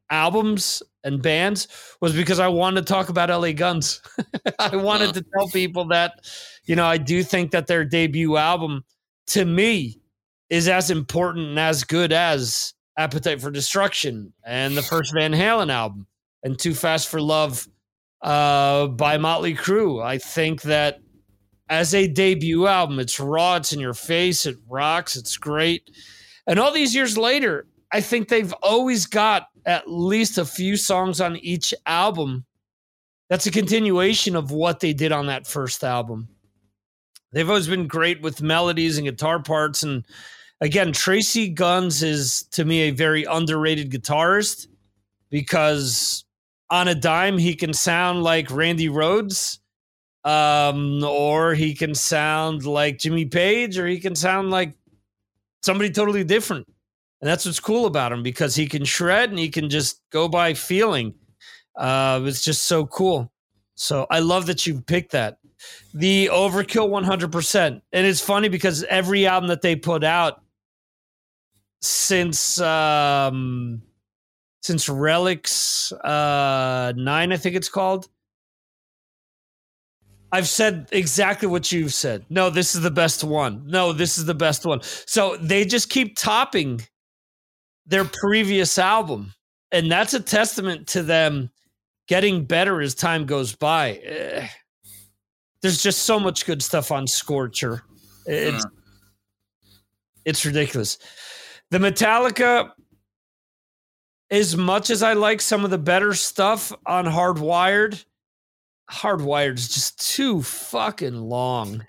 albums 0.10 0.82
and 1.04 1.22
bands 1.22 1.68
was 2.02 2.14
because 2.14 2.40
I 2.40 2.48
wanted 2.48 2.86
to 2.86 2.94
talk 2.94 3.10
about 3.10 3.30
LA 3.30 3.52
Guns. 3.52 4.02
I 4.60 4.76
wanted 4.76 5.14
to 5.14 5.26
tell 5.36 5.48
people 5.48 5.86
that, 5.90 6.26
you 6.66 6.76
know, 6.76 6.86
I 6.86 6.98
do 6.98 7.24
think 7.24 7.52
that 7.52 7.68
their 7.68 7.86
debut 7.86 8.38
album 8.38 8.84
to 9.28 9.46
me 9.46 10.02
is 10.50 10.68
as 10.68 10.90
important 10.90 11.50
and 11.50 11.60
as 11.60 11.84
good 11.84 12.12
as 12.12 12.74
Appetite 12.98 13.42
for 13.42 13.52
Destruction 13.52 14.34
and 14.46 14.76
the 14.76 14.82
first 14.82 15.14
Van 15.14 15.34
Halen 15.34 15.72
album 15.72 16.08
and 16.44 16.58
Too 16.58 16.74
Fast 16.74 17.10
for 17.10 17.22
Love 17.22 17.68
uh, 18.22 18.88
by 18.88 19.18
Motley 19.18 19.54
Crue. 19.54 20.04
I 20.04 20.18
think 20.18 20.64
that 20.64 21.00
as 21.70 21.94
a 21.94 22.08
debut 22.08 22.66
album, 22.66 23.00
it's 23.00 23.20
raw, 23.20 23.58
it's 23.58 23.74
in 23.74 23.80
your 23.80 23.94
face, 23.94 24.46
it 24.46 24.56
rocks, 24.68 25.16
it's 25.16 25.38
great. 25.38 25.92
And 26.48 26.60
all 26.60 26.72
these 26.72 26.96
years 26.96 27.18
later, 27.18 27.68
I 27.92 28.02
think 28.02 28.28
they've 28.28 28.54
always 28.62 29.06
got 29.06 29.48
at 29.66 29.90
least 29.90 30.38
a 30.38 30.46
few 30.46 30.78
songs 30.78 31.22
on 31.22 31.38
each 31.38 31.74
album. 31.86 32.46
That's 33.30 33.46
a 33.46 33.52
continuation 33.52 34.36
of 34.36 34.52
what 34.52 34.80
they 34.80 34.94
did 34.94 35.12
on 35.12 35.28
that 35.28 35.48
first 35.48 35.84
album. 35.84 36.30
They've 37.34 37.48
always 37.48 37.68
been 37.68 37.88
great 37.88 38.22
with 38.22 38.42
melodies 38.42 38.98
and 38.98 39.08
guitar 39.08 39.42
parts. 39.42 39.84
And 39.84 40.06
again, 40.62 40.92
Tracii 40.92 41.54
Guns 41.54 42.04
is 42.04 42.44
to 42.52 42.66
me 42.66 42.84
a 42.84 42.92
very 42.92 43.26
underrated 43.26 43.92
guitarist 43.92 44.68
because 45.30 46.26
on 46.70 46.88
a 46.88 46.96
dime, 46.96 47.38
he 47.38 47.56
can 47.56 47.74
sound 47.74 48.24
like 48.24 48.52
Randy 48.52 48.88
Rhoads, 48.88 49.60
um, 50.24 51.04
or 51.04 51.54
he 51.54 51.74
can 51.74 51.96
sound 51.96 52.66
like 52.66 53.00
Jimmy 53.00 53.26
Page, 53.26 53.78
or 53.78 53.88
he 53.88 54.00
can 54.00 54.16
sound 54.16 54.50
like 54.50 54.74
somebody 55.62 55.90
totally 55.90 56.24
different. 56.24 56.68
And 57.22 57.30
that's 57.30 57.46
what's 57.46 57.60
cool 57.60 57.86
about 57.86 58.12
him 58.12 58.22
because 58.22 58.56
he 58.56 58.68
can 58.68 58.86
shred 58.86 59.30
and 59.30 59.40
he 59.40 59.50
can 59.50 59.70
just 59.70 60.02
go 60.12 60.28
by 60.28 60.54
feeling. 60.54 61.16
Uh, 61.76 62.22
it's 62.24 62.44
just 62.44 62.64
so 62.64 62.86
cool. 62.86 63.32
So 63.76 64.08
I 64.10 64.20
love 64.20 64.46
that 64.48 64.66
you 64.68 64.82
picked 64.82 65.12
that. 65.12 65.38
The 65.94 66.28
Overkill 66.32 66.90
100%. 66.90 67.82
And 67.92 68.08
it's 68.08 68.22
funny 68.22 68.50
because 68.50 68.84
every 68.84 69.26
album 69.26 69.48
that 69.50 69.62
they 69.62 69.76
put 69.76 70.04
out 70.04 70.42
since 71.80 72.60
um 72.60 73.82
since 74.62 74.90
Relics 74.90 75.92
uh 75.92 76.92
9 76.96 77.32
I 77.32 77.38
think 77.38 77.56
it's 77.56 77.70
called 77.70 78.10
I've 80.32 80.48
said 80.48 80.90
exactly 80.92 81.48
what 81.48 81.72
you've 81.72 81.94
said. 81.94 82.26
No, 82.30 82.50
this 82.50 82.76
is 82.76 82.82
the 82.82 82.92
best 82.92 83.24
one. 83.24 83.64
No, 83.66 83.94
this 83.94 84.18
is 84.18 84.26
the 84.26 84.34
best 84.34 84.66
one. 84.66 84.82
So 84.82 85.38
they 85.38 85.64
just 85.64 85.90
keep 85.90 86.18
topping 86.18 86.82
their 87.88 88.06
previous 88.06 88.78
album. 88.78 89.34
And 89.72 89.92
that's 89.92 90.14
a 90.14 90.20
testament 90.20 90.88
to 90.90 91.04
them 91.04 91.50
getting 92.08 92.46
better 92.46 92.82
as 92.82 92.96
time 92.96 93.26
goes 93.26 93.56
by. 93.56 93.94
Eh, 93.96 94.48
there's 95.62 95.82
just 95.82 96.04
so 96.04 96.20
much 96.20 96.46
good 96.46 96.62
stuff 96.62 96.92
on 96.92 97.08
Scorcher. 97.08 97.84
It's, 98.26 98.64
yeah. 98.64 99.72
it's 100.26 100.46
ridiculous. 100.46 100.98
The 101.72 101.80
Metallica, 101.80 102.72
as 104.30 104.56
much 104.56 104.90
as 104.90 105.04
I 105.04 105.14
like 105.14 105.42
some 105.42 105.66
of 105.66 105.72
the 105.72 105.78
better 105.78 106.14
stuff 106.14 106.72
on 106.86 107.06
Hardwired, 107.06 108.04
Hardwired 108.90 109.56
is 109.56 109.68
just 109.68 110.16
too 110.16 110.42
fucking 110.42 111.22
long. 111.22 111.86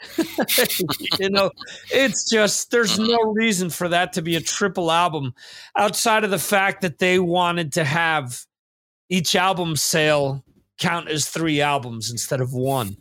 you 1.21 1.31
know, 1.31 1.51
it's 1.93 2.29
just 2.29 2.73
there's 2.73 2.99
no 2.99 3.19
reason 3.23 3.71
for 3.71 3.89
that 3.89 4.13
to 4.15 4.23
be 4.23 4.35
a 4.35 4.41
triple 4.41 4.91
album 4.91 5.33
outside 5.77 6.25
of 6.25 6.31
the 6.31 6.41
fact 6.41 6.81
that 6.81 6.99
they 6.99 7.21
wanted 7.21 7.73
to 7.75 7.85
have 7.85 8.45
each 9.09 9.37
album 9.37 9.77
sale 9.77 10.45
count 10.79 11.09
as 11.09 11.29
three 11.29 11.61
albums 11.61 12.11
instead 12.11 12.41
of 12.41 12.53
one. 12.53 12.97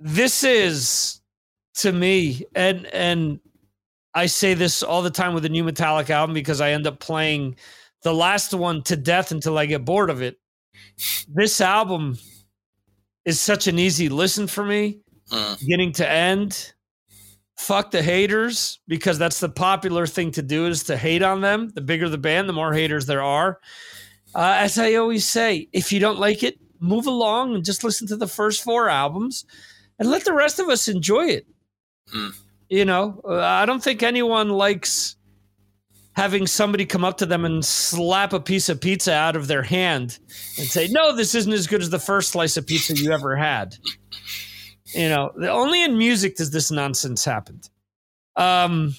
This 0.00 0.42
is 0.42 1.20
to 1.76 1.92
me 1.92 2.44
and 2.54 2.86
and 2.86 3.40
I 4.14 4.24
say 4.24 4.54
this 4.54 4.82
all 4.82 5.02
the 5.02 5.10
time 5.10 5.34
with 5.34 5.44
a 5.44 5.50
new 5.50 5.64
Metallic 5.64 6.08
album 6.08 6.32
because 6.32 6.62
I 6.62 6.70
end 6.70 6.86
up 6.86 6.98
playing 6.98 7.56
the 8.02 8.14
last 8.14 8.54
one 8.54 8.82
to 8.84 8.96
death 8.96 9.30
until 9.30 9.58
I 9.58 9.66
get 9.66 9.84
bored 9.84 10.08
of 10.08 10.22
it 10.22 10.38
this 11.28 11.60
album 11.60 12.18
is 13.24 13.40
such 13.40 13.66
an 13.66 13.78
easy 13.78 14.08
listen 14.08 14.46
for 14.46 14.64
me, 14.64 15.00
uh. 15.32 15.56
beginning 15.58 15.92
to 15.92 16.08
end. 16.08 16.72
Fuck 17.58 17.90
the 17.90 18.02
haters 18.02 18.80
because 18.86 19.18
that's 19.18 19.40
the 19.40 19.48
popular 19.48 20.06
thing 20.06 20.30
to 20.32 20.42
do 20.42 20.66
is 20.66 20.84
to 20.84 20.96
hate 20.96 21.22
on 21.22 21.40
them. 21.40 21.70
The 21.70 21.80
bigger 21.80 22.08
the 22.08 22.18
band, 22.18 22.48
the 22.48 22.52
more 22.52 22.72
haters 22.72 23.06
there 23.06 23.22
are. 23.22 23.60
Uh, 24.34 24.56
as 24.58 24.78
I 24.78 24.94
always 24.94 25.26
say, 25.26 25.68
if 25.72 25.90
you 25.90 25.98
don't 25.98 26.18
like 26.18 26.42
it, 26.42 26.58
move 26.80 27.06
along 27.06 27.54
and 27.54 27.64
just 27.64 27.82
listen 27.82 28.06
to 28.08 28.16
the 28.16 28.26
first 28.26 28.62
four 28.62 28.90
albums 28.90 29.46
and 29.98 30.10
let 30.10 30.24
the 30.24 30.34
rest 30.34 30.58
of 30.58 30.68
us 30.68 30.88
enjoy 30.88 31.26
it. 31.26 31.46
Mm. 32.14 32.34
You 32.68 32.84
know, 32.84 33.20
uh, 33.24 33.40
I 33.40 33.64
don't 33.64 33.82
think 33.82 34.02
anyone 34.02 34.50
likes 34.50 35.15
having 36.16 36.46
somebody 36.46 36.86
come 36.86 37.04
up 37.04 37.18
to 37.18 37.26
them 37.26 37.44
and 37.44 37.62
slap 37.62 38.32
a 38.32 38.40
piece 38.40 38.70
of 38.70 38.80
pizza 38.80 39.12
out 39.12 39.36
of 39.36 39.46
their 39.48 39.62
hand 39.62 40.18
and 40.58 40.66
say, 40.66 40.88
"No, 40.88 41.14
this 41.14 41.34
isn't 41.34 41.52
as 41.52 41.66
good 41.66 41.82
as 41.82 41.90
the 41.90 41.98
first 41.98 42.30
slice 42.30 42.56
of 42.56 42.66
pizza 42.66 42.96
you 42.96 43.12
ever 43.12 43.36
had." 43.36 43.76
You 44.94 45.10
know, 45.10 45.32
only 45.42 45.82
in 45.82 45.98
music 45.98 46.36
does 46.36 46.50
this 46.50 46.70
nonsense 46.70 47.24
happen. 47.24 47.60
Um, 48.34 48.94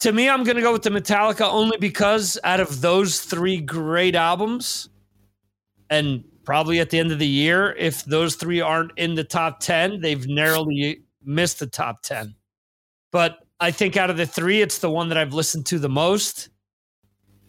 to 0.00 0.12
me, 0.12 0.28
I'm 0.28 0.44
going 0.44 0.56
to 0.56 0.62
go 0.62 0.72
with 0.72 0.82
the 0.82 0.90
Metallica 0.90 1.50
only 1.50 1.78
because 1.78 2.38
out 2.44 2.60
of 2.60 2.82
those 2.82 3.22
three 3.22 3.58
great 3.58 4.14
albums, 4.14 4.90
and 5.88 6.24
probably 6.44 6.78
at 6.80 6.90
the 6.90 6.98
end 6.98 7.10
of 7.10 7.18
the 7.18 7.26
year, 7.26 7.72
if 7.78 8.04
those 8.04 8.36
three 8.36 8.60
aren't 8.60 8.92
in 8.98 9.14
the 9.14 9.24
top 9.24 9.60
10, 9.60 10.02
they've 10.02 10.26
narrowly 10.26 11.04
missed 11.24 11.58
the 11.58 11.66
top 11.66 12.02
10. 12.02 12.34
But 13.12 13.43
I 13.60 13.70
think 13.70 13.96
out 13.96 14.10
of 14.10 14.16
the 14.16 14.26
three, 14.26 14.60
it's 14.60 14.78
the 14.78 14.90
one 14.90 15.08
that 15.08 15.18
I've 15.18 15.32
listened 15.32 15.66
to 15.66 15.78
the 15.78 15.88
most, 15.88 16.50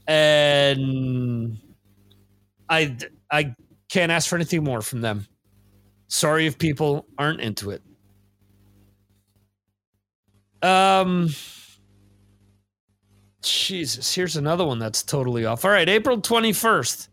and 0.08 1.58
I 2.70 2.96
I 3.32 3.56
can't 3.90 4.12
ask 4.12 4.30
for 4.30 4.36
anything 4.36 4.64
more 4.64 4.82
from 4.82 5.02
them. 5.02 5.28
Sorry 6.08 6.46
if 6.46 6.58
people 6.58 7.08
aren't 7.18 7.42
into 7.42 7.72
it. 7.72 7.82
Um, 10.62 11.30
Jesus, 13.42 14.14
here's 14.14 14.36
another 14.36 14.66
one 14.66 14.80
that's 14.80 15.04
totally 15.04 15.46
off. 15.46 15.66
All 15.66 15.72
right, 15.72 15.90
April 15.90 16.22
twenty 16.22 16.54
first. 16.54 17.10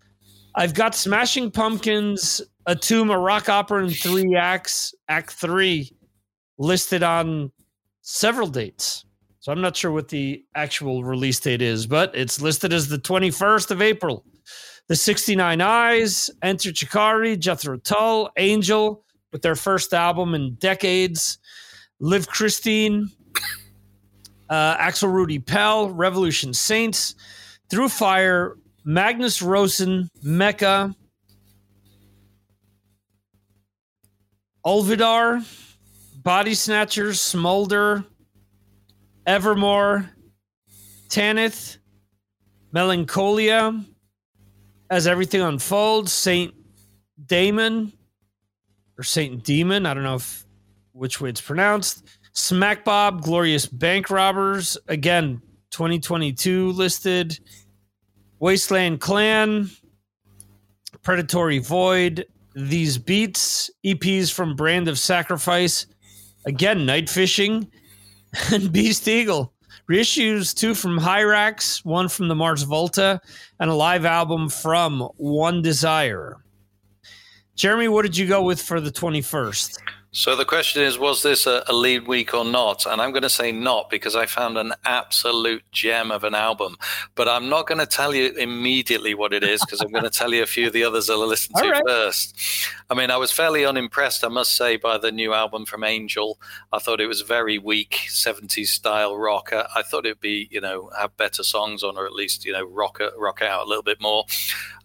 I've 0.55 0.75
got 0.75 0.95
Smashing 0.95 1.51
Pumpkins, 1.51 2.43
a 2.67 2.77
tomb, 2.77 3.11
a 3.11 3.19
rock 3.19 3.49
opera 3.49 3.85
in 3.85 3.91
three 3.91 4.37
acts, 4.37 4.95
Act 5.09 5.33
three, 5.33 5.91
listed 6.59 7.03
on 7.03 7.51
several 8.03 8.49
dates. 8.49 9.05
So 9.41 9.51
I'm 9.51 9.61
not 9.61 9.77
sure 9.77 9.91
what 9.91 10.09
the 10.09 10.45
actual 10.55 11.03
release 11.03 11.41
date 11.41 11.63
is, 11.63 11.87
but 11.87 12.15
it's 12.15 12.41
listed 12.41 12.73
as 12.73 12.89
the 12.89 12.99
21st 12.99 13.71
of 13.71 13.83
April. 13.83 14.25
The 14.89 14.97
69 14.97 15.61
Eyes, 15.61 16.31
Enter 16.43 16.75
Shikari, 16.75 17.37
Jethro 17.37 17.79
Tull, 17.79 18.31
Angel, 18.37 19.05
with 19.33 19.43
their 19.43 19.57
first 19.57 19.95
album 19.95 20.35
in 20.35 20.55
decades, 20.57 21.39
Liv 21.99 22.29
Kristine, 22.29 23.07
uh, 24.51 24.77
Axel 24.79 25.09
Rudi 25.09 25.39
Pell, 25.39 25.91
Revolution 25.91 26.53
Saints, 26.53 27.15
Through 27.71 27.89
Fire, 27.89 28.57
Magnus 28.85 29.41
Rosen, 29.41 30.09
Mecca, 30.23 30.95
Olvidar, 34.67 35.45
Body 36.23 36.55
Snatchers, 36.55 37.21
Smolder, 37.21 38.05
Evermore, 39.27 40.09
Tanith, 41.09 41.79
Melancholia, 42.71 43.85
as 44.89 45.07
everything 45.07 45.41
unfolds. 45.41 46.13
Saint 46.13 46.55
Damon 47.27 47.93
or 48.97 49.03
Saint 49.03 49.43
Demon, 49.43 49.85
I 49.85 49.95
don't 49.95 50.05
know 50.05 50.17
if 50.17 50.47
which 50.93 51.21
way 51.21 51.31
it's 51.31 51.41
pronounced. 51.41 52.05
Smack 52.35 52.85
Bob, 52.85 53.23
Glorious 53.23 53.67
Bank 53.67 54.09
Robbers, 54.09 54.79
again 54.89 55.43
2022 55.71 56.73
listed. 56.73 57.39
Wasteland 58.39 59.01
Clan, 59.01 59.71
Predatory 61.03 61.59
Void, 61.59 62.27
These 62.55 62.99
Beats, 62.99 63.71
EPs 63.85 64.33
from 64.33 64.57
Brand 64.57 64.89
of 64.89 64.99
Sacrifice, 64.99 65.87
again 66.47 66.87
Night 66.87 67.09
Fishing, 67.09 67.71
and 68.53 68.73
Beast 68.73 69.07
Eagle. 69.09 69.53
Reissues 69.91 70.55
two 70.55 70.75
from 70.75 70.99
Hirax, 70.99 71.85
one 71.85 72.09
from 72.09 72.29
the 72.29 72.35
Mars 72.35 72.63
Volta, 72.63 73.21
and 73.59 73.71
a 73.71 73.75
live 73.75 74.05
album 74.05 74.49
from 74.49 75.01
One 75.17 75.61
Desire. 75.61 76.37
Jeremy, 77.57 77.89
what 77.89 78.03
did 78.03 78.17
you 78.17 78.27
go 78.27 78.43
with 78.43 78.61
for 78.61 78.81
the 78.81 78.91
21st? 78.91 79.79
So 80.15 80.37
the 80.37 80.45
question 80.45 80.83
is, 80.83 80.99
was 80.99 81.23
this 81.23 81.47
a, 81.47 81.65
a, 81.67 81.73
lead 81.73 82.07
week 82.07 82.35
or 82.35 82.45
not? 82.45 82.85
And 82.85 83.01
I'm 83.01 83.13
going 83.13 83.23
to 83.23 83.31
say 83.31 83.51
not 83.51 83.89
because 83.89 84.15
I 84.15 84.27
found 84.27 84.59
an 84.59 84.75
absolute 84.85 85.63
gem 85.73 86.11
of 86.11 86.23
an 86.23 86.35
album. 86.35 86.77
But 87.15 87.31
I'm 87.31 87.49
not 87.49 87.67
going 87.67 87.79
to 87.79 87.87
tell 87.87 88.15
you 88.15 88.31
immediately 88.33 89.15
what 89.15 89.33
it 89.33 89.43
is 89.43 89.65
because 89.65 89.81
I'm 89.81 89.91
going 89.91 90.05
to 90.05 90.11
tell 90.11 90.35
you 90.35 90.43
a 90.43 90.47
few 90.47 90.67
of 90.67 90.75
the 90.75 90.85
others 90.85 91.09
I'll 91.09 91.27
listen 91.27 91.55
to 91.57 91.67
right. 91.67 91.83
first. 91.87 92.37
I 92.91 92.95
mean, 92.95 93.11
I 93.11 93.17
was 93.17 93.33
fairly 93.33 93.65
unimpressed, 93.65 94.23
I 94.23 94.29
must 94.29 94.55
say, 94.55 94.77
by 94.77 94.99
the 94.99 95.11
new 95.11 95.33
album 95.33 95.65
from 95.65 95.83
Angel. 95.83 96.39
I 96.75 96.79
thought 96.79 97.01
it 97.01 97.07
was 97.07 97.23
very 97.23 97.57
weak, 97.57 98.01
70s 98.09 98.67
style 98.67 99.17
rock. 99.17 99.51
I 99.51 99.81
thought 99.81 100.05
it'd 100.05 100.21
be, 100.21 100.47
you 100.51 100.61
know, 100.61 100.91
have 100.99 101.17
better 101.17 101.43
songs 101.43 101.83
on, 101.83 101.97
or 101.97 102.05
at 102.05 102.13
least, 102.13 102.45
you 102.45 102.53
know, 102.53 102.65
rock 102.65 103.01
uh, 103.01 103.19
rock 103.19 103.41
out 103.41 103.65
a 103.65 103.69
little 103.69 103.83
bit 103.83 103.99
more. 103.99 104.27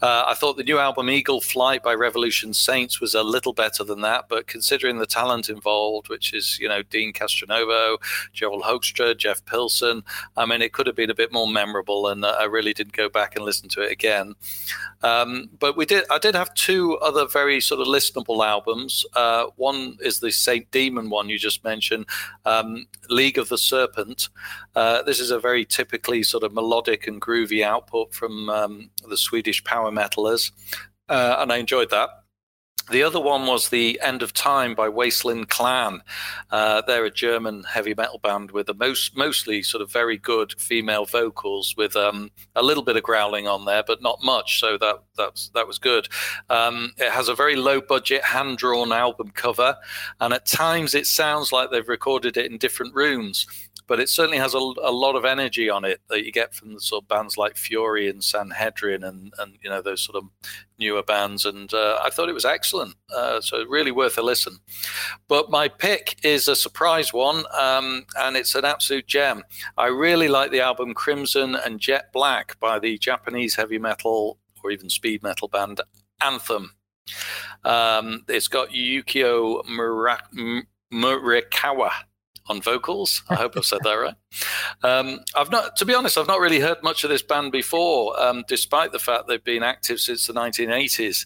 Uh, 0.01 0.25
I 0.27 0.33
thought 0.33 0.57
the 0.57 0.63
new 0.63 0.77
album 0.77 1.09
Eagle 1.09 1.41
Flight 1.41 1.83
by 1.83 1.93
Revolution 1.93 2.53
Saints 2.53 3.01
was 3.01 3.15
a 3.15 3.23
little 3.23 3.53
better 3.53 3.83
than 3.83 4.01
that, 4.01 4.29
but 4.29 4.47
considering 4.47 4.99
the 4.99 5.05
talent 5.05 5.49
involved, 5.49 6.09
which 6.09 6.33
is 6.33 6.59
you 6.59 6.67
know 6.67 6.83
Deen 6.83 7.13
Castronovo, 7.13 7.97
Joel 8.33 8.61
Hoekstra, 8.61 9.17
Jeff 9.17 9.43
Pilson, 9.45 10.03
I 10.35 10.45
mean 10.45 10.61
it 10.61 10.73
could 10.73 10.87
have 10.87 10.95
been 10.95 11.09
a 11.09 11.15
bit 11.15 11.33
more 11.33 11.47
memorable, 11.47 12.07
and 12.07 12.23
uh, 12.23 12.35
I 12.39 12.45
really 12.45 12.73
didn't 12.73 12.93
go 12.93 13.09
back 13.09 13.35
and 13.35 13.43
listen 13.43 13.69
to 13.69 13.81
it 13.81 13.91
again. 13.91 14.35
Um, 15.03 15.49
but 15.59 15.77
we 15.77 15.85
did. 15.85 16.05
I 16.11 16.19
did 16.19 16.35
have 16.35 16.53
two 16.53 16.97
other 16.97 17.25
very 17.27 17.59
sort 17.61 17.81
of 17.81 17.87
listenable 17.87 18.45
albums. 18.45 19.05
Uh, 19.15 19.47
one 19.55 19.97
is 20.01 20.19
the 20.19 20.31
Saint 20.31 20.69
Demon 20.71 21.09
one 21.09 21.29
you 21.29 21.39
just 21.39 21.63
mentioned, 21.63 22.05
um, 22.45 22.85
League 23.09 23.37
of 23.37 23.49
the 23.49 23.57
Serpent. 23.57 24.29
Uh, 24.77 25.01
this 25.01 25.19
is 25.19 25.31
a 25.31 25.39
very 25.39 25.65
typically 25.65 26.21
sort 26.21 26.43
of 26.43 26.53
melodic 26.53 27.07
and 27.07 27.19
groovy 27.19 27.63
output 27.63 28.13
from 28.13 28.47
um, 28.47 28.91
the 29.09 29.17
Swedish 29.17 29.63
power 29.63 29.89
metalers, 29.89 30.51
uh, 31.09 31.37
and 31.39 31.51
I 31.51 31.57
enjoyed 31.57 31.89
that. 31.89 32.09
The 32.91 33.03
other 33.03 33.19
one 33.19 33.47
was 33.47 33.67
The 33.67 33.99
End 34.01 34.21
of 34.23 34.31
Time 34.31 34.73
by 34.73 34.87
Wasteland 34.87 35.49
Clan. 35.49 36.01
Uh, 36.51 36.81
they're 36.87 37.03
a 37.03 37.11
German 37.11 37.63
heavy 37.63 37.93
metal 37.93 38.19
band 38.19 38.51
with 38.51 38.69
a 38.69 38.73
most, 38.75 39.17
mostly 39.17 39.61
sort 39.61 39.81
of 39.81 39.91
very 39.91 40.17
good 40.17 40.53
female 40.57 41.05
vocals 41.05 41.75
with 41.75 41.97
um, 41.97 42.31
a 42.55 42.63
little 42.63 42.83
bit 42.83 42.95
of 42.95 43.03
growling 43.03 43.45
on 43.45 43.65
there, 43.65 43.83
but 43.85 44.01
not 44.01 44.19
much. 44.23 44.61
So 44.61 44.77
that 44.77 45.03
that's, 45.17 45.49
that 45.49 45.67
was 45.67 45.79
good. 45.79 46.07
Um, 46.49 46.93
it 46.97 47.11
has 47.11 47.27
a 47.27 47.35
very 47.35 47.57
low 47.57 47.81
budget, 47.81 48.23
hand 48.23 48.57
drawn 48.57 48.93
album 48.93 49.31
cover, 49.33 49.75
and 50.21 50.33
at 50.33 50.45
times 50.45 50.95
it 50.95 51.07
sounds 51.07 51.51
like 51.51 51.71
they've 51.71 51.89
recorded 51.89 52.37
it 52.37 52.49
in 52.49 52.57
different 52.57 52.95
rooms 52.95 53.47
but 53.87 53.99
it 53.99 54.09
certainly 54.09 54.37
has 54.37 54.53
a, 54.53 54.57
a, 54.57 54.91
lot 54.91 55.15
of 55.15 55.25
energy 55.25 55.69
on 55.69 55.85
it 55.85 56.01
that 56.09 56.25
you 56.25 56.31
get 56.31 56.53
from 56.53 56.73
the 56.73 56.81
sort 56.81 57.03
of 57.03 57.07
bands 57.07 57.37
like 57.37 57.55
Fury 57.55 58.09
and 58.09 58.23
Sanhedrin 58.23 59.03
and 59.03 59.33
and 59.39 59.57
you 59.61 59.69
know 59.69 59.81
those 59.81 60.01
sort 60.01 60.17
of 60.17 60.29
newer 60.77 61.03
bands. 61.03 61.45
And 61.45 61.73
uh, 61.73 61.99
I 62.03 62.09
thought 62.09 62.29
it 62.29 62.33
was 62.33 62.45
excellent, 62.45 62.95
uh, 63.15 63.41
so 63.41 63.63
really 63.65 63.91
worth 63.91 64.17
a 64.17 64.21
listen. 64.21 64.59
But 65.27 65.49
my 65.49 65.67
pick 65.67 66.17
is 66.23 66.47
a 66.47 66.55
surprise 66.55 67.13
one, 67.13 67.45
um, 67.57 68.05
and 68.17 68.35
it's 68.35 68.55
an 68.55 68.65
absolute 68.65 69.07
gem. 69.07 69.43
I 69.77 69.87
really 69.87 70.27
like 70.27 70.51
the 70.51 70.61
album 70.61 70.93
Crimson 70.93 71.55
and 71.55 71.79
Jet 71.79 72.11
Black 72.11 72.59
by 72.59 72.79
the 72.79 72.97
Japanese 72.97 73.55
heavy 73.55 73.79
metal 73.79 74.37
or 74.63 74.71
even 74.71 74.89
speed 74.89 75.23
metal 75.23 75.47
band 75.47 75.81
Anthem. 76.21 76.73
Um, 77.63 78.25
it's 78.27 78.47
got 78.47 78.69
Yukio 78.69 79.63
Murakawa 80.93 81.91
on 82.49 82.61
vocals. 82.61 83.23
I 83.29 83.35
hope 83.35 83.57
I've 83.57 83.65
said 83.65 83.79
that 83.83 83.93
right. 83.93 84.15
Um, 84.83 85.19
I've 85.35 85.51
not, 85.51 85.75
to 85.77 85.85
be 85.85 85.93
honest, 85.93 86.17
I've 86.17 86.27
not 86.27 86.39
really 86.39 86.59
heard 86.59 86.83
much 86.83 87.03
of 87.03 87.09
this 87.09 87.21
band 87.21 87.51
before, 87.51 88.19
um, 88.21 88.43
despite 88.47 88.91
the 88.91 88.99
fact 88.99 89.27
they've 89.27 89.43
been 89.43 89.63
active 89.63 89.99
since 89.99 90.27
the 90.27 90.33
1980s. 90.33 91.25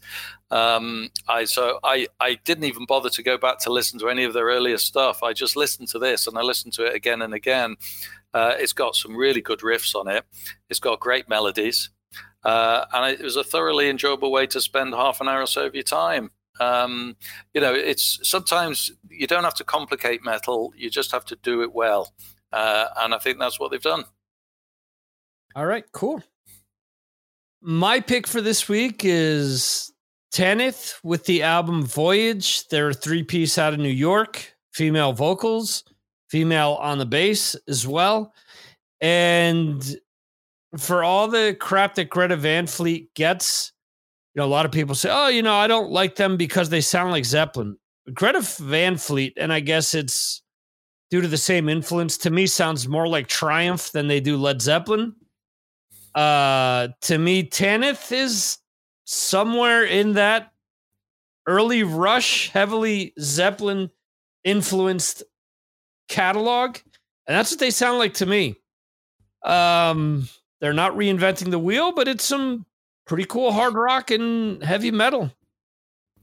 Um, 0.50 1.10
I 1.30 1.46
so 1.46 1.80
I 1.82 2.08
I 2.20 2.36
didn't 2.44 2.66
even 2.66 2.86
bother 2.86 3.10
to 3.10 3.24
go 3.24 3.38
back 3.38 3.60
to 3.60 3.72
listen 3.72 4.00
to 4.00 4.10
any 4.10 4.26
of 4.26 4.34
their 4.34 4.48
earlier 4.48 4.78
stuff. 4.78 5.24
I 5.24 5.32
just 5.32 5.56
listened 5.56 5.88
to 5.90 6.00
this 6.00 6.28
and 6.28 6.38
I 6.38 6.42
listened 6.42 6.74
to 6.74 6.84
it 6.84 6.94
again 6.94 7.22
and 7.22 7.34
again. 7.34 7.78
Uh, 8.34 8.56
it's 8.58 8.74
got 8.74 8.96
some 8.96 9.16
really 9.16 9.42
good 9.42 9.60
riffs 9.60 9.96
on 9.96 10.08
it. 10.08 10.26
It's 10.70 10.80
got 10.80 11.00
great 11.00 11.30
melodies. 11.30 11.90
Uh, 12.44 12.86
and 12.94 13.14
it 13.14 13.24
was 13.24 13.36
a 13.36 13.44
thoroughly 13.44 13.90
enjoyable 13.90 14.32
way 14.32 14.48
to 14.48 14.60
spend 14.60 14.94
half 14.94 15.22
an 15.22 15.28
hour 15.28 15.42
or 15.42 15.48
so 15.48 15.66
of 15.66 15.76
your 15.76 15.84
time. 15.84 16.32
Um, 16.60 17.16
you 17.54 17.62
know, 17.62 17.74
it's 17.74 18.20
sometimes 18.24 18.92
you 19.22 19.28
don't 19.28 19.44
have 19.44 19.54
to 19.54 19.64
complicate 19.64 20.26
metal; 20.26 20.74
you 20.76 20.90
just 20.90 21.12
have 21.12 21.24
to 21.26 21.36
do 21.38 21.62
it 21.62 21.74
well, 21.74 22.12
uh, 22.52 22.88
and 22.98 23.14
I 23.14 23.20
think 23.20 23.38
that's 23.38 23.60
what 23.60 23.70
they've 23.70 23.80
done. 23.80 24.04
All 25.56 25.68
right, 25.68 25.86
cool. 25.92 26.24
My 27.62 28.00
pick 28.00 28.26
for 28.26 28.42
this 28.42 28.68
week 28.68 29.02
is 29.06 29.94
Tanith 30.32 30.96
with 31.04 31.26
the 31.26 31.44
album 31.44 31.86
Voyage. 31.86 32.68
They're 32.70 32.90
a 32.90 32.94
three 32.96 33.22
piece 33.22 33.60
out 33.60 33.74
of 33.74 33.80
New 33.80 33.90
York, 33.90 34.56
female 34.74 35.14
vocals, 35.14 35.84
female 36.32 36.80
on 36.82 36.98
the 36.98 37.06
bass 37.06 37.56
as 37.68 37.88
well. 37.88 38.34
And 39.02 39.98
for 40.80 41.04
all 41.04 41.28
the 41.28 41.56
crap 41.60 41.94
that 41.96 42.10
Greta 42.10 42.38
Van 42.38 42.66
Fleet 42.66 43.14
gets, 43.14 43.72
you 44.34 44.40
know, 44.40 44.48
a 44.48 44.50
lot 44.50 44.66
of 44.66 44.72
people 44.72 44.96
say, 44.96 45.10
"Oh, 45.12 45.28
you 45.28 45.44
know, 45.44 45.54
I 45.54 45.68
don't 45.68 45.92
like 45.92 46.16
them 46.16 46.38
because 46.38 46.70
they 46.70 46.82
sound 46.82 47.12
like 47.12 47.26
Zeppelin." 47.26 47.78
Greta 48.14 48.42
Van 48.42 48.98
Fleet, 48.98 49.34
and 49.38 49.52
I 49.52 49.60
guess 49.60 49.94
it's 49.94 50.42
due 51.10 51.22
to 51.22 51.28
the 51.28 51.38
same 51.38 51.70
influence. 51.70 52.18
To 52.20 52.30
me, 52.30 52.48
sounds 52.48 52.88
more 52.88 53.08
like 53.08 53.28
Triumph 53.28 53.92
than 53.92 54.08
they 54.08 54.20
do 54.20 54.38
Led 54.38 54.62
Zeppelin. 54.62 55.16
Uh, 56.16 56.90
to 57.02 57.18
me, 57.18 57.44
Tanith 57.44 58.12
is 58.12 58.58
somewhere 59.06 59.84
in 59.84 60.14
that 60.14 60.52
early 61.48 61.84
Rush, 61.84 62.50
heavily 62.50 63.14
Zeppelin 63.20 63.90
influenced 64.44 65.24
catalog, 66.08 66.78
and 67.28 67.38
that's 67.38 67.52
what 67.52 67.60
they 67.60 67.72
sound 67.72 68.00
like 68.00 68.16
to 68.16 68.26
me. 68.26 68.56
Um, 69.44 70.28
they're 70.60 70.74
not 70.74 70.94
reinventing 70.94 71.52
the 71.52 71.60
wheel, 71.60 71.92
but 71.92 72.08
it's 72.08 72.26
some 72.26 72.66
pretty 73.06 73.26
cool 73.26 73.52
hard 73.52 73.74
rock 73.74 74.12
and 74.12 74.64
heavy 74.64 74.92
metal. 74.92 75.32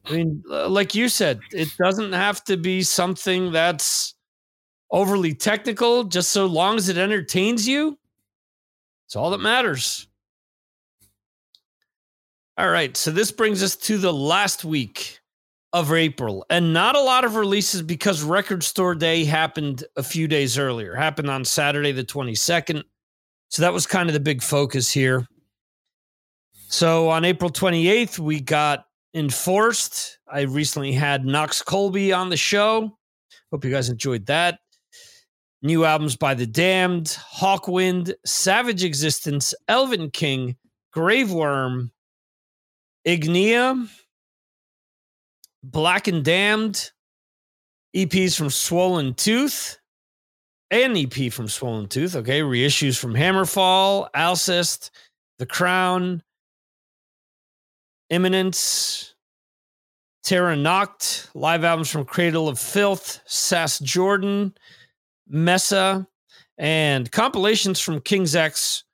I 0.04 0.12
mean, 0.12 0.42
uh, 0.50 0.68
like 0.68 0.94
you 0.94 1.08
said, 1.08 1.40
it 1.52 1.68
doesn't 1.78 2.12
have 2.12 2.42
to 2.44 2.56
be 2.56 2.82
something 2.82 3.52
that's 3.52 4.14
overly 4.90 5.34
technical, 5.34 6.04
just 6.04 6.32
so 6.32 6.46
long 6.46 6.76
as 6.76 6.88
it 6.88 6.96
entertains 6.96 7.68
you. 7.68 7.98
It's 9.06 9.16
all 9.16 9.30
that 9.30 9.38
matters. 9.38 10.06
All 12.56 12.70
right, 12.70 12.96
so 12.96 13.10
this 13.10 13.30
brings 13.30 13.62
us 13.62 13.76
to 13.76 13.98
the 13.98 14.12
last 14.12 14.64
week 14.64 15.20
of 15.72 15.92
April, 15.92 16.44
and 16.50 16.72
not 16.72 16.96
a 16.96 17.00
lot 17.00 17.24
of 17.24 17.36
releases 17.36 17.82
because 17.82 18.22
Record 18.22 18.64
Store 18.64 18.94
Day 18.94 19.24
happened 19.24 19.84
a 19.96 20.02
few 20.02 20.26
days 20.26 20.58
earlier. 20.58 20.94
Happened 20.94 21.30
on 21.30 21.44
Saturday 21.44 21.92
the 21.92 22.04
22nd. 22.04 22.82
So 23.50 23.62
that 23.62 23.72
was 23.72 23.86
kind 23.86 24.08
of 24.08 24.12
the 24.12 24.20
big 24.20 24.42
focus 24.42 24.90
here. 24.90 25.26
So 26.68 27.08
on 27.08 27.24
April 27.24 27.50
28th, 27.50 28.18
we 28.18 28.40
got 28.40 28.87
Enforced. 29.14 30.18
I 30.30 30.42
recently 30.42 30.92
had 30.92 31.24
Knox 31.24 31.62
Colby 31.62 32.12
on 32.12 32.28
the 32.28 32.36
show. 32.36 32.96
Hope 33.50 33.64
you 33.64 33.70
guys 33.70 33.88
enjoyed 33.88 34.26
that. 34.26 34.58
New 35.62 35.84
albums 35.84 36.16
by 36.16 36.34
The 36.34 36.46
Damned, 36.46 37.18
Hawkwind, 37.36 38.14
Savage 38.24 38.84
Existence, 38.84 39.54
Elven 39.66 40.10
King, 40.10 40.56
Graveworm, 40.94 41.90
Ignea, 43.06 43.88
Black 45.64 46.06
and 46.06 46.24
Damned, 46.24 46.92
EPs 47.96 48.36
from 48.36 48.50
Swollen 48.50 49.14
Tooth, 49.14 49.78
an 50.70 50.96
EP 50.96 51.32
from 51.32 51.48
Swollen 51.48 51.88
Tooth. 51.88 52.14
Okay, 52.14 52.40
reissues 52.40 52.98
from 52.98 53.14
Hammerfall, 53.14 54.08
Alcest, 54.14 54.90
The 55.38 55.46
Crown, 55.46 56.22
Imminence, 58.10 59.14
Terra 60.24 60.56
Noct, 60.56 61.28
live 61.34 61.64
albums 61.64 61.90
from 61.90 62.04
Cradle 62.04 62.48
of 62.48 62.58
Filth, 62.58 63.20
Sass 63.26 63.78
Jordan, 63.78 64.54
Mesa, 65.28 66.06
and 66.56 67.10
compilations 67.12 67.80
from 67.80 68.00
King's 68.00 68.34
X, 68.34 68.84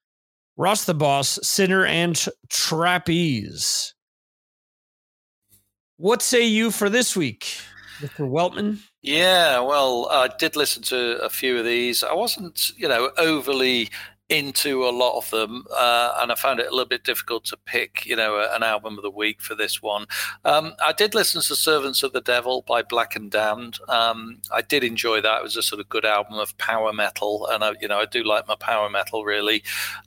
Ross 0.56 0.84
the 0.84 0.94
Boss, 0.94 1.38
Sinner, 1.42 1.84
and 1.86 2.22
Trapeze. 2.48 3.94
What 5.96 6.22
say 6.22 6.44
you 6.44 6.70
for 6.70 6.90
this 6.90 7.16
week, 7.16 7.56
Mr. 8.00 8.28
Weltman? 8.28 8.80
Yeah, 9.00 9.60
well, 9.60 10.08
I 10.10 10.28
did 10.38 10.56
listen 10.56 10.82
to 10.84 11.22
a 11.22 11.28
few 11.30 11.58
of 11.58 11.64
these. 11.64 12.02
I 12.02 12.14
wasn't, 12.14 12.70
you 12.76 12.88
know, 12.88 13.10
overly 13.16 13.90
into 14.30 14.84
a 14.84 14.90
lot 14.90 15.18
of 15.18 15.28
them, 15.30 15.64
uh, 15.76 16.16
and 16.20 16.32
I 16.32 16.34
found 16.34 16.58
it 16.58 16.66
a 16.66 16.70
little 16.70 16.88
bit 16.88 17.04
difficult 17.04 17.44
to 17.46 17.58
pick, 17.66 18.06
you 18.06 18.16
know, 18.16 18.46
an 18.52 18.62
album 18.62 18.96
of 18.96 19.02
the 19.02 19.10
week 19.10 19.42
for 19.42 19.54
this 19.54 19.82
one. 19.82 20.06
Um, 20.44 20.72
I 20.84 20.92
did 20.92 21.14
listen 21.14 21.42
to 21.42 21.56
"Servants 21.56 22.02
of 22.02 22.12
the 22.12 22.22
Devil" 22.22 22.64
by 22.66 22.82
Black 22.82 23.16
and 23.16 23.30
Damned. 23.30 23.78
Um, 23.88 24.40
I 24.52 24.62
did 24.62 24.82
enjoy 24.82 25.20
that. 25.20 25.40
It 25.40 25.42
was 25.42 25.56
a 25.56 25.62
sort 25.62 25.80
of 25.80 25.88
good 25.90 26.06
album 26.06 26.34
of 26.34 26.56
power 26.56 26.92
metal, 26.92 27.46
and 27.50 27.62
I, 27.62 27.74
you 27.80 27.88
know, 27.88 27.98
I 27.98 28.06
do 28.06 28.22
like 28.22 28.48
my 28.48 28.56
power 28.56 28.88
metal 28.88 29.24
really. 29.24 29.62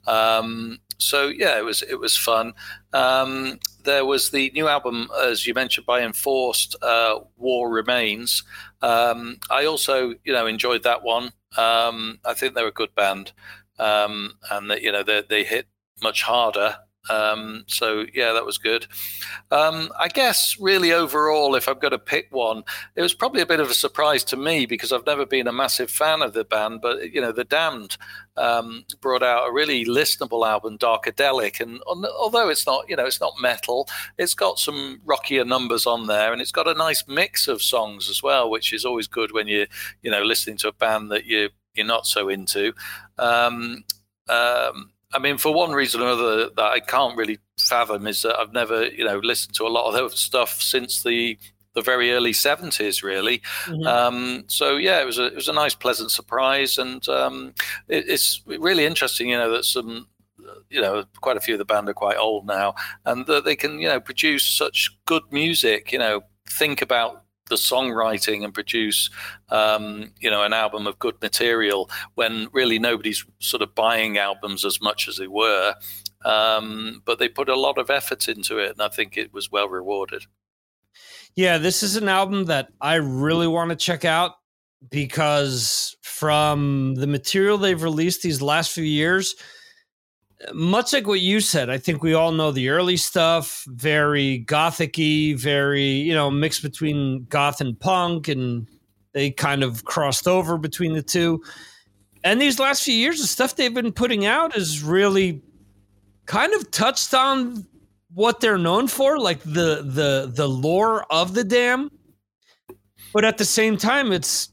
Um, 0.06 0.80
so 0.98 1.28
yeah, 1.28 1.56
it 1.56 1.64
was 1.64 1.82
it 1.82 2.00
was 2.00 2.16
fun. 2.16 2.54
Um, 2.92 3.60
there 3.84 4.04
was 4.04 4.30
the 4.30 4.50
new 4.52 4.66
album, 4.66 5.08
as 5.22 5.46
you 5.46 5.54
mentioned, 5.54 5.86
by 5.86 6.02
Enforced, 6.02 6.74
uh, 6.82 7.20
"War 7.36 7.70
Remains." 7.70 8.42
Um, 8.82 9.38
I 9.48 9.64
also, 9.64 10.14
you 10.24 10.32
know, 10.32 10.46
enjoyed 10.46 10.82
that 10.82 11.04
one. 11.04 11.32
Um, 11.56 12.18
I 12.24 12.34
think 12.34 12.54
they're 12.54 12.66
a 12.66 12.72
good 12.72 12.94
band 12.96 13.32
um, 13.78 14.34
and 14.50 14.70
that 14.70 14.82
you 14.82 14.92
know 14.92 15.02
they 15.02 15.22
they 15.28 15.44
hit 15.44 15.68
much 16.02 16.22
harder. 16.22 16.76
Um, 17.10 17.64
so 17.68 18.04
yeah, 18.12 18.32
that 18.32 18.44
was 18.44 18.58
good. 18.58 18.86
Um, 19.50 19.90
I 19.98 20.08
guess 20.08 20.56
really 20.60 20.92
overall, 20.92 21.54
if 21.54 21.68
I've 21.68 21.80
got 21.80 21.90
to 21.90 21.98
pick 21.98 22.26
one, 22.30 22.64
it 22.96 23.02
was 23.02 23.14
probably 23.14 23.40
a 23.40 23.46
bit 23.46 23.60
of 23.60 23.70
a 23.70 23.74
surprise 23.74 24.24
to 24.24 24.36
me 24.36 24.66
because 24.66 24.92
I've 24.92 25.06
never 25.06 25.24
been 25.24 25.46
a 25.46 25.52
massive 25.52 25.90
fan 25.90 26.20
of 26.20 26.34
the 26.34 26.44
band. 26.44 26.80
But 26.82 27.12
you 27.12 27.20
know, 27.20 27.32
the 27.32 27.44
Damned 27.44 27.96
um, 28.36 28.84
brought 29.00 29.22
out 29.22 29.48
a 29.48 29.52
really 29.52 29.86
listenable 29.86 30.46
album, 30.46 30.76
Darkadelic, 30.76 31.60
and 31.60 31.80
although 31.86 32.48
it's 32.50 32.66
not 32.66 32.88
you 32.88 32.96
know 32.96 33.06
it's 33.06 33.20
not 33.20 33.40
metal, 33.40 33.88
it's 34.18 34.34
got 34.34 34.58
some 34.58 35.00
rockier 35.04 35.44
numbers 35.44 35.86
on 35.86 36.08
there, 36.08 36.32
and 36.32 36.42
it's 36.42 36.52
got 36.52 36.68
a 36.68 36.74
nice 36.74 37.04
mix 37.08 37.48
of 37.48 37.62
songs 37.62 38.10
as 38.10 38.22
well, 38.22 38.50
which 38.50 38.72
is 38.72 38.84
always 38.84 39.06
good 39.06 39.32
when 39.32 39.46
you 39.46 39.66
you 40.02 40.10
know 40.10 40.22
listening 40.22 40.58
to 40.58 40.68
a 40.68 40.72
band 40.72 41.10
that 41.10 41.24
you 41.24 41.48
you're 41.74 41.86
not 41.86 42.06
so 42.06 42.28
into. 42.28 42.74
Um, 43.18 43.84
um, 44.28 44.90
I 45.12 45.18
mean, 45.20 45.38
for 45.38 45.54
one 45.54 45.72
reason 45.72 46.00
or 46.00 46.08
another 46.08 46.50
that 46.50 46.62
I 46.62 46.80
can't 46.80 47.16
really 47.16 47.38
fathom 47.58 48.06
is 48.06 48.22
that 48.22 48.38
I've 48.38 48.52
never, 48.52 48.86
you 48.86 49.04
know, 49.04 49.18
listened 49.18 49.54
to 49.54 49.66
a 49.66 49.68
lot 49.68 49.88
of 49.88 49.94
their 49.94 50.08
stuff 50.10 50.60
since 50.62 51.02
the 51.02 51.38
the 51.74 51.82
very 51.82 52.12
early 52.12 52.32
seventies, 52.32 53.02
really. 53.02 53.40
Mm-hmm. 53.66 53.86
Um, 53.86 54.44
so 54.48 54.76
yeah, 54.76 55.00
it 55.00 55.06
was 55.06 55.18
a 55.18 55.26
it 55.26 55.34
was 55.34 55.48
a 55.48 55.52
nice, 55.52 55.74
pleasant 55.74 56.10
surprise, 56.10 56.78
and 56.78 57.06
um, 57.08 57.54
it, 57.88 58.04
it's 58.08 58.42
really 58.46 58.84
interesting, 58.84 59.30
you 59.30 59.36
know, 59.36 59.50
that 59.52 59.64
some 59.64 60.08
you 60.70 60.80
know, 60.80 61.04
quite 61.20 61.36
a 61.36 61.40
few 61.40 61.54
of 61.54 61.58
the 61.58 61.64
band 61.64 61.88
are 61.88 61.94
quite 61.94 62.16
old 62.16 62.46
now, 62.46 62.74
and 63.04 63.26
that 63.26 63.44
they 63.44 63.56
can, 63.56 63.78
you 63.78 63.88
know, 63.88 64.00
produce 64.00 64.44
such 64.44 64.96
good 65.06 65.22
music. 65.30 65.92
You 65.92 65.98
know, 65.98 66.22
think 66.46 66.82
about 66.82 67.24
the 67.48 67.56
songwriting 67.56 68.44
and 68.44 68.54
produce 68.54 69.10
um, 69.50 70.12
you 70.20 70.30
know 70.30 70.42
an 70.42 70.52
album 70.52 70.86
of 70.86 70.98
good 70.98 71.20
material 71.20 71.90
when 72.14 72.48
really 72.52 72.78
nobody's 72.78 73.24
sort 73.38 73.62
of 73.62 73.74
buying 73.74 74.18
albums 74.18 74.64
as 74.64 74.80
much 74.80 75.08
as 75.08 75.16
they 75.16 75.28
were. 75.28 75.74
Um, 76.24 77.02
but 77.04 77.18
they 77.18 77.28
put 77.28 77.48
a 77.48 77.54
lot 77.54 77.78
of 77.78 77.90
effort 77.90 78.26
into 78.26 78.58
it 78.58 78.72
and 78.72 78.82
i 78.82 78.88
think 78.88 79.16
it 79.16 79.32
was 79.32 79.52
well 79.52 79.68
rewarded. 79.68 80.24
Yeah 81.36 81.58
this 81.58 81.82
is 81.84 81.96
an 81.96 82.08
album 82.08 82.46
that 82.46 82.68
i 82.80 82.94
really 82.94 83.46
want 83.46 83.70
to 83.70 83.76
check 83.76 84.04
out 84.04 84.32
because 84.90 85.96
from 86.02 86.94
the 86.96 87.06
material 87.06 87.58
they've 87.58 87.82
released 87.82 88.22
these 88.22 88.42
last 88.42 88.72
few 88.72 88.84
years 88.84 89.34
much 90.52 90.92
like 90.92 91.06
what 91.06 91.20
you 91.20 91.40
said, 91.40 91.68
I 91.68 91.78
think 91.78 92.02
we 92.02 92.14
all 92.14 92.32
know 92.32 92.52
the 92.52 92.68
early 92.68 92.96
stuff, 92.96 93.64
very 93.68 94.44
gothicy, 94.46 95.36
very, 95.36 95.82
you 95.82 96.14
know, 96.14 96.30
mixed 96.30 96.62
between 96.62 97.24
goth 97.28 97.60
and 97.60 97.78
punk, 97.78 98.28
and 98.28 98.68
they 99.12 99.30
kind 99.30 99.62
of 99.62 99.84
crossed 99.84 100.28
over 100.28 100.56
between 100.56 100.92
the 100.92 101.02
two. 101.02 101.42
And 102.24 102.40
these 102.40 102.58
last 102.58 102.84
few 102.84 102.94
years, 102.94 103.20
the 103.20 103.26
stuff 103.26 103.56
they've 103.56 103.74
been 103.74 103.92
putting 103.92 104.26
out 104.26 104.56
is 104.56 104.82
really 104.82 105.42
kind 106.26 106.52
of 106.54 106.70
touched 106.70 107.14
on 107.14 107.66
what 108.14 108.40
they're 108.40 108.58
known 108.58 108.86
for, 108.88 109.18
like 109.18 109.40
the 109.42 109.82
the 109.84 110.30
the 110.32 110.48
lore 110.48 111.04
of 111.12 111.34
the 111.34 111.44
dam. 111.44 111.90
But 113.12 113.24
at 113.24 113.38
the 113.38 113.44
same 113.44 113.76
time, 113.76 114.12
it's 114.12 114.50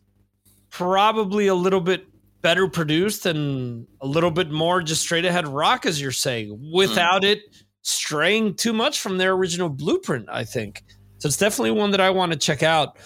probably 0.69 1.47
a 1.47 1.55
little 1.55 1.81
bit 1.81 2.05
better 2.45 2.67
produced 2.67 3.25
and 3.25 3.87
a 4.01 4.05
little 4.05 4.29
bit 4.29 4.51
more 4.51 4.79
just 4.79 5.01
straight 5.01 5.25
ahead 5.25 5.47
rock, 5.47 5.83
as 5.83 5.99
you're 5.99 6.11
saying, 6.11 6.71
without 6.71 7.23
mm. 7.23 7.31
it 7.31 7.39
straying 7.81 8.53
too 8.53 8.71
much 8.71 8.99
from 8.99 9.17
their 9.17 9.31
original 9.31 9.67
blueprint, 9.67 10.27
I 10.29 10.43
think. 10.43 10.83
So 11.17 11.25
it's 11.25 11.37
definitely 11.37 11.71
one 11.71 11.89
that 11.89 12.01
I 12.01 12.11
want 12.11 12.33
to 12.33 12.37
check 12.37 12.61
out. 12.61 12.99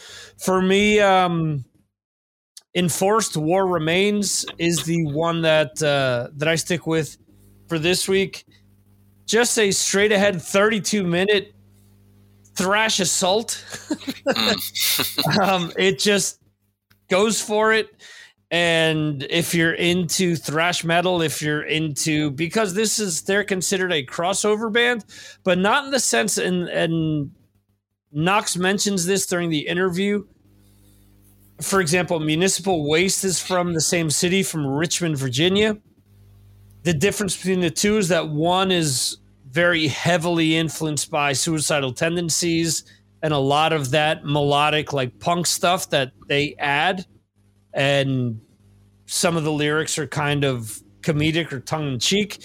For 0.43 0.61
me, 0.61 0.99
um, 0.99 1.63
Enforced 2.75 3.37
War 3.37 3.65
Remains 3.65 4.45
is 4.57 4.83
the 4.83 5.05
one 5.05 5.43
that 5.43 5.81
uh, 5.81 6.27
that 6.35 6.49
I 6.49 6.55
stick 6.55 6.85
with 6.85 7.15
for 7.69 7.79
this 7.79 8.09
week. 8.09 8.43
Just 9.25 9.57
a 9.57 9.71
straight 9.71 10.11
ahead 10.11 10.41
32 10.41 11.05
minute 11.05 11.53
thrash 12.57 12.99
assault. 12.99 13.63
Mm. 14.29 15.39
um, 15.41 15.71
it 15.75 15.97
just 15.97 16.39
goes 17.09 17.41
for 17.41 17.73
it 17.73 17.89
and 18.51 19.27
if 19.29 19.53
you're 19.53 19.73
into 19.73 20.35
thrash 20.35 20.83
metal 20.83 21.21
if 21.21 21.41
you're 21.41 21.61
into 21.61 22.31
because 22.31 22.73
this 22.73 22.97
is 22.97 23.21
they're 23.21 23.43
considered 23.43 23.91
a 23.91 24.03
crossover 24.03 24.71
band 24.73 25.05
but 25.43 25.57
not 25.57 25.85
in 25.85 25.91
the 25.91 25.99
sense 25.99 26.37
and 26.37 26.67
and 26.69 27.31
knox 28.11 28.57
mentions 28.57 29.05
this 29.05 29.27
during 29.27 29.51
the 29.51 29.67
interview. 29.67 30.25
For 31.61 31.79
example 31.79 32.19
municipal 32.19 32.89
waste 32.89 33.23
is 33.23 33.39
from 33.39 33.73
the 33.73 33.81
same 33.81 34.09
city 34.09 34.41
from 34.41 34.65
richmond 34.65 35.17
virginia. 35.17 35.77
The 36.83 36.93
difference 36.93 37.35
between 37.35 37.59
the 37.59 37.69
two 37.69 37.97
is 37.97 38.07
that 38.07 38.29
one 38.29 38.71
is 38.71 39.17
very 39.51 39.87
heavily 39.87 40.55
influenced 40.55 41.11
by 41.11 41.33
suicidal 41.33 41.93
tendencies 41.93 42.83
and 43.21 43.33
a 43.33 43.37
lot 43.37 43.73
of 43.73 43.91
that 43.91 44.23
melodic 44.23 44.93
like 44.93 45.19
punk 45.19 45.45
stuff 45.45 45.89
that 45.89 46.13
they 46.27 46.55
add 46.57 47.05
and 47.79 48.41
some 49.05 49.37
of 49.37 49.45
the 49.45 49.51
lyrics 49.51 49.97
are 49.97 50.05
kind 50.05 50.43
of 50.43 50.83
comedic 51.01 51.53
or 51.53 51.61
tongue 51.61 51.93
in 51.93 51.99
cheek, 51.99 52.43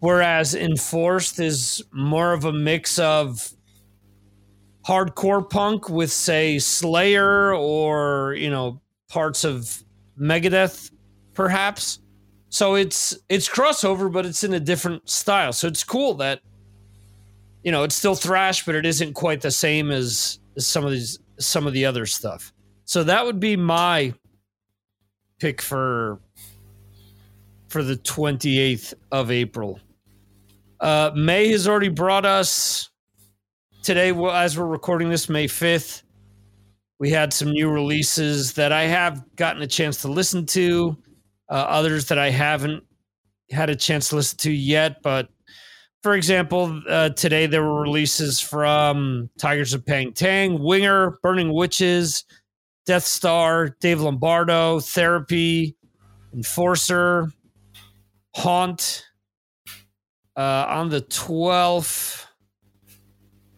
whereas 0.00 0.56
Enforced 0.56 1.38
is 1.38 1.80
more 1.92 2.32
of 2.32 2.44
a 2.44 2.52
mix 2.52 2.98
of 2.98 3.52
hardcore 4.84 5.48
punk 5.48 5.88
with, 5.88 6.10
say, 6.10 6.58
Slayer 6.58 7.54
or 7.54 8.34
you 8.34 8.50
know 8.50 8.82
parts 9.08 9.44
of 9.44 9.84
Megadeth, 10.20 10.90
perhaps. 11.32 12.00
So 12.48 12.74
it's 12.74 13.16
it's 13.28 13.48
crossover, 13.48 14.12
but 14.12 14.26
it's 14.26 14.42
in 14.42 14.52
a 14.52 14.60
different 14.60 15.08
style. 15.08 15.52
So 15.52 15.68
it's 15.68 15.84
cool 15.84 16.14
that 16.14 16.40
you 17.62 17.70
know 17.70 17.84
it's 17.84 17.94
still 17.94 18.16
thrash, 18.16 18.66
but 18.66 18.74
it 18.74 18.84
isn't 18.84 19.14
quite 19.14 19.42
the 19.42 19.52
same 19.52 19.92
as, 19.92 20.40
as 20.56 20.66
some 20.66 20.84
of 20.84 20.90
these 20.90 21.20
some 21.38 21.68
of 21.68 21.72
the 21.72 21.86
other 21.86 22.04
stuff. 22.04 22.52
So 22.84 23.04
that 23.04 23.24
would 23.24 23.38
be 23.38 23.56
my 23.56 24.12
pick 25.42 25.60
for 25.60 26.20
for 27.66 27.82
the 27.82 27.96
28th 27.96 28.94
of 29.10 29.32
April. 29.32 29.80
Uh, 30.78 31.10
May 31.16 31.48
has 31.48 31.66
already 31.66 31.88
brought 31.88 32.24
us 32.24 32.90
today, 33.82 34.10
as 34.10 34.56
we're 34.56 34.66
recording 34.66 35.08
this, 35.08 35.28
May 35.28 35.48
5th. 35.48 36.04
We 37.00 37.10
had 37.10 37.32
some 37.32 37.50
new 37.50 37.70
releases 37.70 38.52
that 38.52 38.70
I 38.70 38.82
have 38.82 39.24
gotten 39.34 39.62
a 39.62 39.66
chance 39.66 40.02
to 40.02 40.08
listen 40.08 40.46
to, 40.46 40.96
uh, 41.48 41.54
others 41.54 42.06
that 42.06 42.18
I 42.18 42.30
haven't 42.30 42.84
had 43.50 43.68
a 43.68 43.74
chance 43.74 44.10
to 44.10 44.16
listen 44.16 44.38
to 44.38 44.52
yet. 44.52 45.02
But 45.02 45.28
for 46.04 46.14
example, 46.14 46.80
uh, 46.88 47.08
today 47.10 47.46
there 47.46 47.64
were 47.64 47.82
releases 47.82 48.38
from 48.38 49.28
Tygers 49.40 49.74
of 49.74 49.84
Pan 49.84 50.12
Tang, 50.12 50.62
Winger, 50.62 51.18
Burning 51.20 51.52
Witches, 51.52 52.26
Death 52.84 53.04
Star, 53.04 53.76
Dave 53.80 54.00
Lombardo, 54.00 54.80
Therapy, 54.80 55.76
Enforcer, 56.34 57.30
Haunt. 58.34 59.06
Uh, 60.34 60.64
on 60.68 60.88
the 60.88 61.02
12th, 61.02 62.24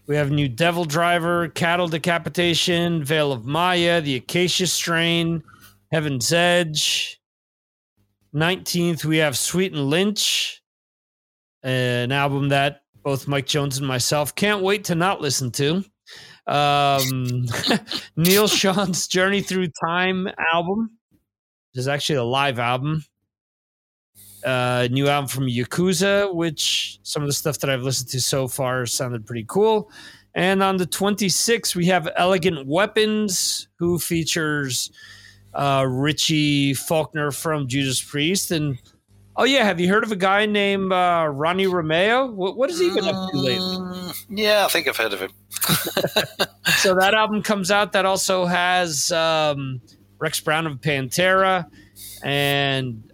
we 0.06 0.16
have 0.16 0.30
new 0.30 0.48
Devil 0.48 0.84
Driver, 0.84 1.48
Cattle 1.48 1.86
Decapitation, 1.88 3.04
Veil 3.04 3.32
of 3.32 3.46
Maya, 3.46 4.00
The 4.00 4.16
Acacia 4.16 4.66
Strain, 4.66 5.42
Heaven's 5.92 6.32
Edge. 6.32 7.20
19th, 8.34 9.04
we 9.04 9.18
have 9.18 9.38
Sweet 9.38 9.72
and 9.72 9.88
Lynch, 9.88 10.62
an 11.62 12.10
album 12.10 12.48
that 12.48 12.82
both 13.04 13.28
Mike 13.28 13.46
Jones 13.46 13.78
and 13.78 13.86
myself 13.86 14.34
can't 14.34 14.62
wait 14.62 14.84
to 14.84 14.94
not 14.94 15.20
listen 15.20 15.52
to. 15.52 15.84
Um, 16.46 17.46
Neal 18.16 18.48
Schon's 18.48 19.08
Journey 19.08 19.40
Through 19.42 19.68
Time 19.86 20.28
album, 20.52 20.90
which 21.72 21.80
is 21.80 21.88
actually 21.88 22.16
a 22.16 22.24
live 22.24 22.58
album. 22.58 23.04
uh, 24.44 24.88
new 24.90 25.08
album 25.08 25.28
from 25.28 25.44
Yakuza, 25.46 26.34
which 26.34 26.98
some 27.02 27.22
of 27.22 27.28
the 27.28 27.32
stuff 27.32 27.58
that 27.60 27.70
I've 27.70 27.82
listened 27.82 28.10
to 28.10 28.20
so 28.20 28.46
far 28.48 28.86
sounded 28.86 29.26
pretty 29.26 29.44
cool. 29.48 29.90
And 30.34 30.62
on 30.62 30.76
the 30.76 30.86
26th, 30.86 31.74
we 31.74 31.86
have 31.86 32.08
Elegant 32.16 32.66
Weapons, 32.66 33.68
who 33.78 33.98
features 33.98 34.90
uh, 35.54 35.86
Richie 35.88 36.74
Faulkner 36.74 37.30
from 37.30 37.68
Judas 37.68 38.02
Priest. 38.02 38.50
And 38.50 38.78
oh, 39.36 39.44
yeah, 39.44 39.64
have 39.64 39.80
you 39.80 39.88
heard 39.88 40.04
of 40.04 40.12
a 40.12 40.16
guy 40.16 40.46
named 40.46 40.92
uh, 40.92 41.28
Ronnie 41.30 41.66
Romero? 41.66 42.26
What, 42.26 42.56
what 42.56 42.70
has 42.70 42.78
he 42.78 42.92
been 42.94 43.04
up 43.04 43.30
to 43.30 43.38
lately? 43.38 43.76
Mm, 43.76 44.26
yeah, 44.30 44.64
I 44.64 44.68
think 44.68 44.88
I've 44.88 44.96
heard 44.96 45.12
of 45.12 45.20
him. 45.20 45.30
so 46.78 46.94
that 46.94 47.14
album 47.14 47.42
comes 47.42 47.70
out 47.70 47.92
that 47.92 48.04
also 48.04 48.44
has 48.44 49.10
um, 49.12 49.80
Rex 50.18 50.40
Brown 50.40 50.66
of 50.66 50.80
Pantera 50.80 51.66
and 52.24 53.10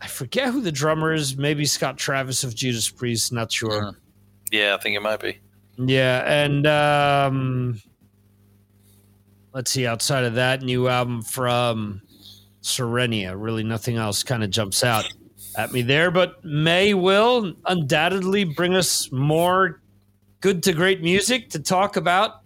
I 0.00 0.06
forget 0.06 0.48
who 0.52 0.62
the 0.62 0.72
drummer 0.72 1.12
is. 1.12 1.36
Maybe 1.36 1.66
Scott 1.66 1.98
Travis 1.98 2.42
of 2.42 2.54
Judas 2.54 2.88
Priest. 2.88 3.32
Not 3.32 3.52
sure. 3.52 3.82
Mm. 3.82 3.96
Yeah, 4.50 4.74
I 4.74 4.82
think 4.82 4.96
it 4.96 5.00
might 5.00 5.20
be. 5.20 5.38
Yeah, 5.76 6.22
and 6.26 6.66
um, 6.66 7.80
let's 9.52 9.70
see. 9.70 9.86
Outside 9.86 10.24
of 10.24 10.34
that, 10.34 10.62
new 10.62 10.88
album 10.88 11.22
from 11.22 12.02
Serenia. 12.62 13.36
Really, 13.36 13.62
nothing 13.62 13.96
else 13.96 14.22
kind 14.22 14.42
of 14.42 14.50
jumps 14.50 14.82
out 14.82 15.10
at 15.56 15.72
me 15.72 15.82
there. 15.82 16.10
But 16.10 16.44
May 16.44 16.94
will 16.94 17.52
undoubtedly 17.66 18.44
bring 18.44 18.74
us 18.74 19.10
more 19.12 19.80
good 20.40 20.62
to 20.64 20.72
great 20.72 21.02
music 21.02 21.50
to 21.50 21.60
talk 21.60 21.96
about 21.96 22.42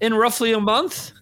in 0.00 0.14
roughly 0.14 0.52
a 0.52 0.60
month. 0.60 1.12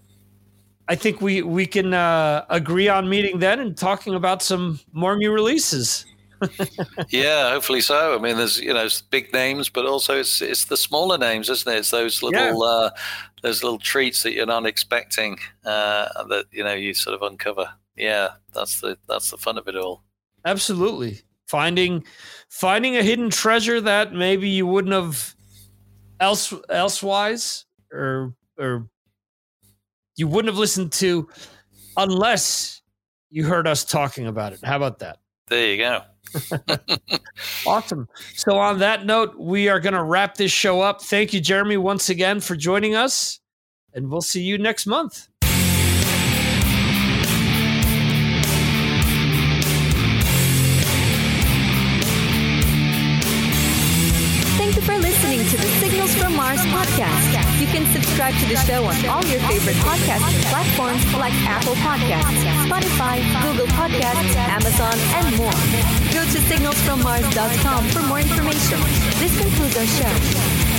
I 0.89 0.95
think 0.95 1.21
we 1.21 1.43
we 1.43 1.67
can 1.67 1.95
uh, 1.95 2.45
agree 2.51 2.89
on 2.89 3.09
meeting 3.09 3.39
then 3.39 3.61
and 3.61 3.77
talking 3.77 4.15
about 4.15 4.43
some 4.43 4.81
more 4.93 5.17
new 5.17 5.33
releases. 5.33 6.05
yeah, 7.09 7.51
hopefully 7.51 7.81
so. 7.81 8.17
I 8.17 8.21
mean, 8.21 8.37
there's 8.37 8.61
you 8.61 8.75
know 8.75 8.89
big 9.11 9.33
names, 9.33 9.69
but 9.69 9.87
also 9.87 10.19
it's 10.19 10.43
it's 10.43 10.65
the 10.65 10.77
smaller 10.77 11.19
names, 11.19 11.49
isn't 11.49 11.73
it? 11.73 11.79
It's 11.79 11.91
those 11.91 12.23
little 12.23 12.41
yeah. 12.41 12.87
uh, 12.87 12.91
those 13.43 13.63
little 13.63 13.79
treats 13.79 14.23
that 14.25 14.33
you're 14.33 14.47
not 14.47 14.67
expecting 14.67 15.39
uh, 15.65 16.25
that 16.25 16.47
you 16.51 16.65
know 16.65 16.75
you 16.75 16.95
sort 16.95 17.15
of 17.15 17.23
uncover. 17.23 17.69
Yeah, 17.97 18.31
that's 18.53 18.81
the 18.81 18.99
that's 19.09 19.31
the 19.31 19.39
fun 19.39 19.59
of 19.59 19.69
it 19.69 19.77
all. 19.77 20.03
Absolutely, 20.45 21.21
finding 21.47 22.05
finding 22.49 22.97
a 22.97 23.03
hidden 23.03 23.31
treasure 23.31 23.81
that 23.81 24.13
maybe 24.13 24.49
you 24.49 24.67
wouldn't 24.67 24.95
have 24.95 25.35
else 26.21 26.53
elsewise 26.69 27.65
or 27.93 28.35
or 28.59 28.89
you 30.17 30.29
wouldn't 30.29 30.53
have 30.53 30.59
listened 30.59 30.93
to 30.93 31.29
unless 31.97 32.83
you 33.31 33.45
heard 33.45 33.67
us 33.67 33.85
talking 33.85 34.27
about 34.27 34.53
it. 34.53 34.61
How 34.63 34.77
about 34.77 34.99
that? 35.01 35.19
There 35.49 35.67
you 35.67 35.79
go. 35.79 36.03
awesome. 37.67 38.09
So, 38.35 38.57
on 38.59 38.79
that 38.79 39.05
note, 39.05 39.39
we 39.39 39.69
are 39.69 39.81
going 39.81 39.95
to 39.95 40.03
wrap 40.03 40.37
this 40.37 40.53
show 40.53 40.81
up. 40.81 41.03
Thank 41.03 41.33
you, 41.33 41.41
Jeremy, 41.41 41.77
once 41.77 42.09
again 42.09 42.41
for 42.41 42.57
joining 42.57 42.95
us, 42.95 43.41
and 43.93 44.11
we'll 44.11 44.23
see 44.23 44.43
you 44.43 44.59
next 44.59 44.87
month. 44.87 45.29
From 56.19 56.37
Mars 56.37 56.61
podcast. 56.73 57.61
You 57.61 57.67
can 57.67 57.87
subscribe 57.93 58.35
to 58.35 58.47
the 58.47 58.57
show 58.57 58.85
on 58.85 58.97
all 59.07 59.25
your 59.27 59.41
favorite 59.49 59.77
podcasting 59.77 60.41
platforms 60.51 61.05
like 61.15 61.33
Apple 61.47 61.75
Podcasts, 61.77 62.43
Spotify, 62.67 63.23
Google 63.43 63.67
Podcasts, 63.69 64.35
Amazon, 64.37 64.97
and 65.21 65.37
more. 65.37 65.53
Go 66.13 66.25
to 66.25 66.39
signalsfrommars.com 66.49 67.89
for 67.89 68.03
more 68.03 68.21
information. 68.21 68.81
This 69.19 69.39
concludes 69.39 69.77
our 69.77 69.87
show. 69.87 70.72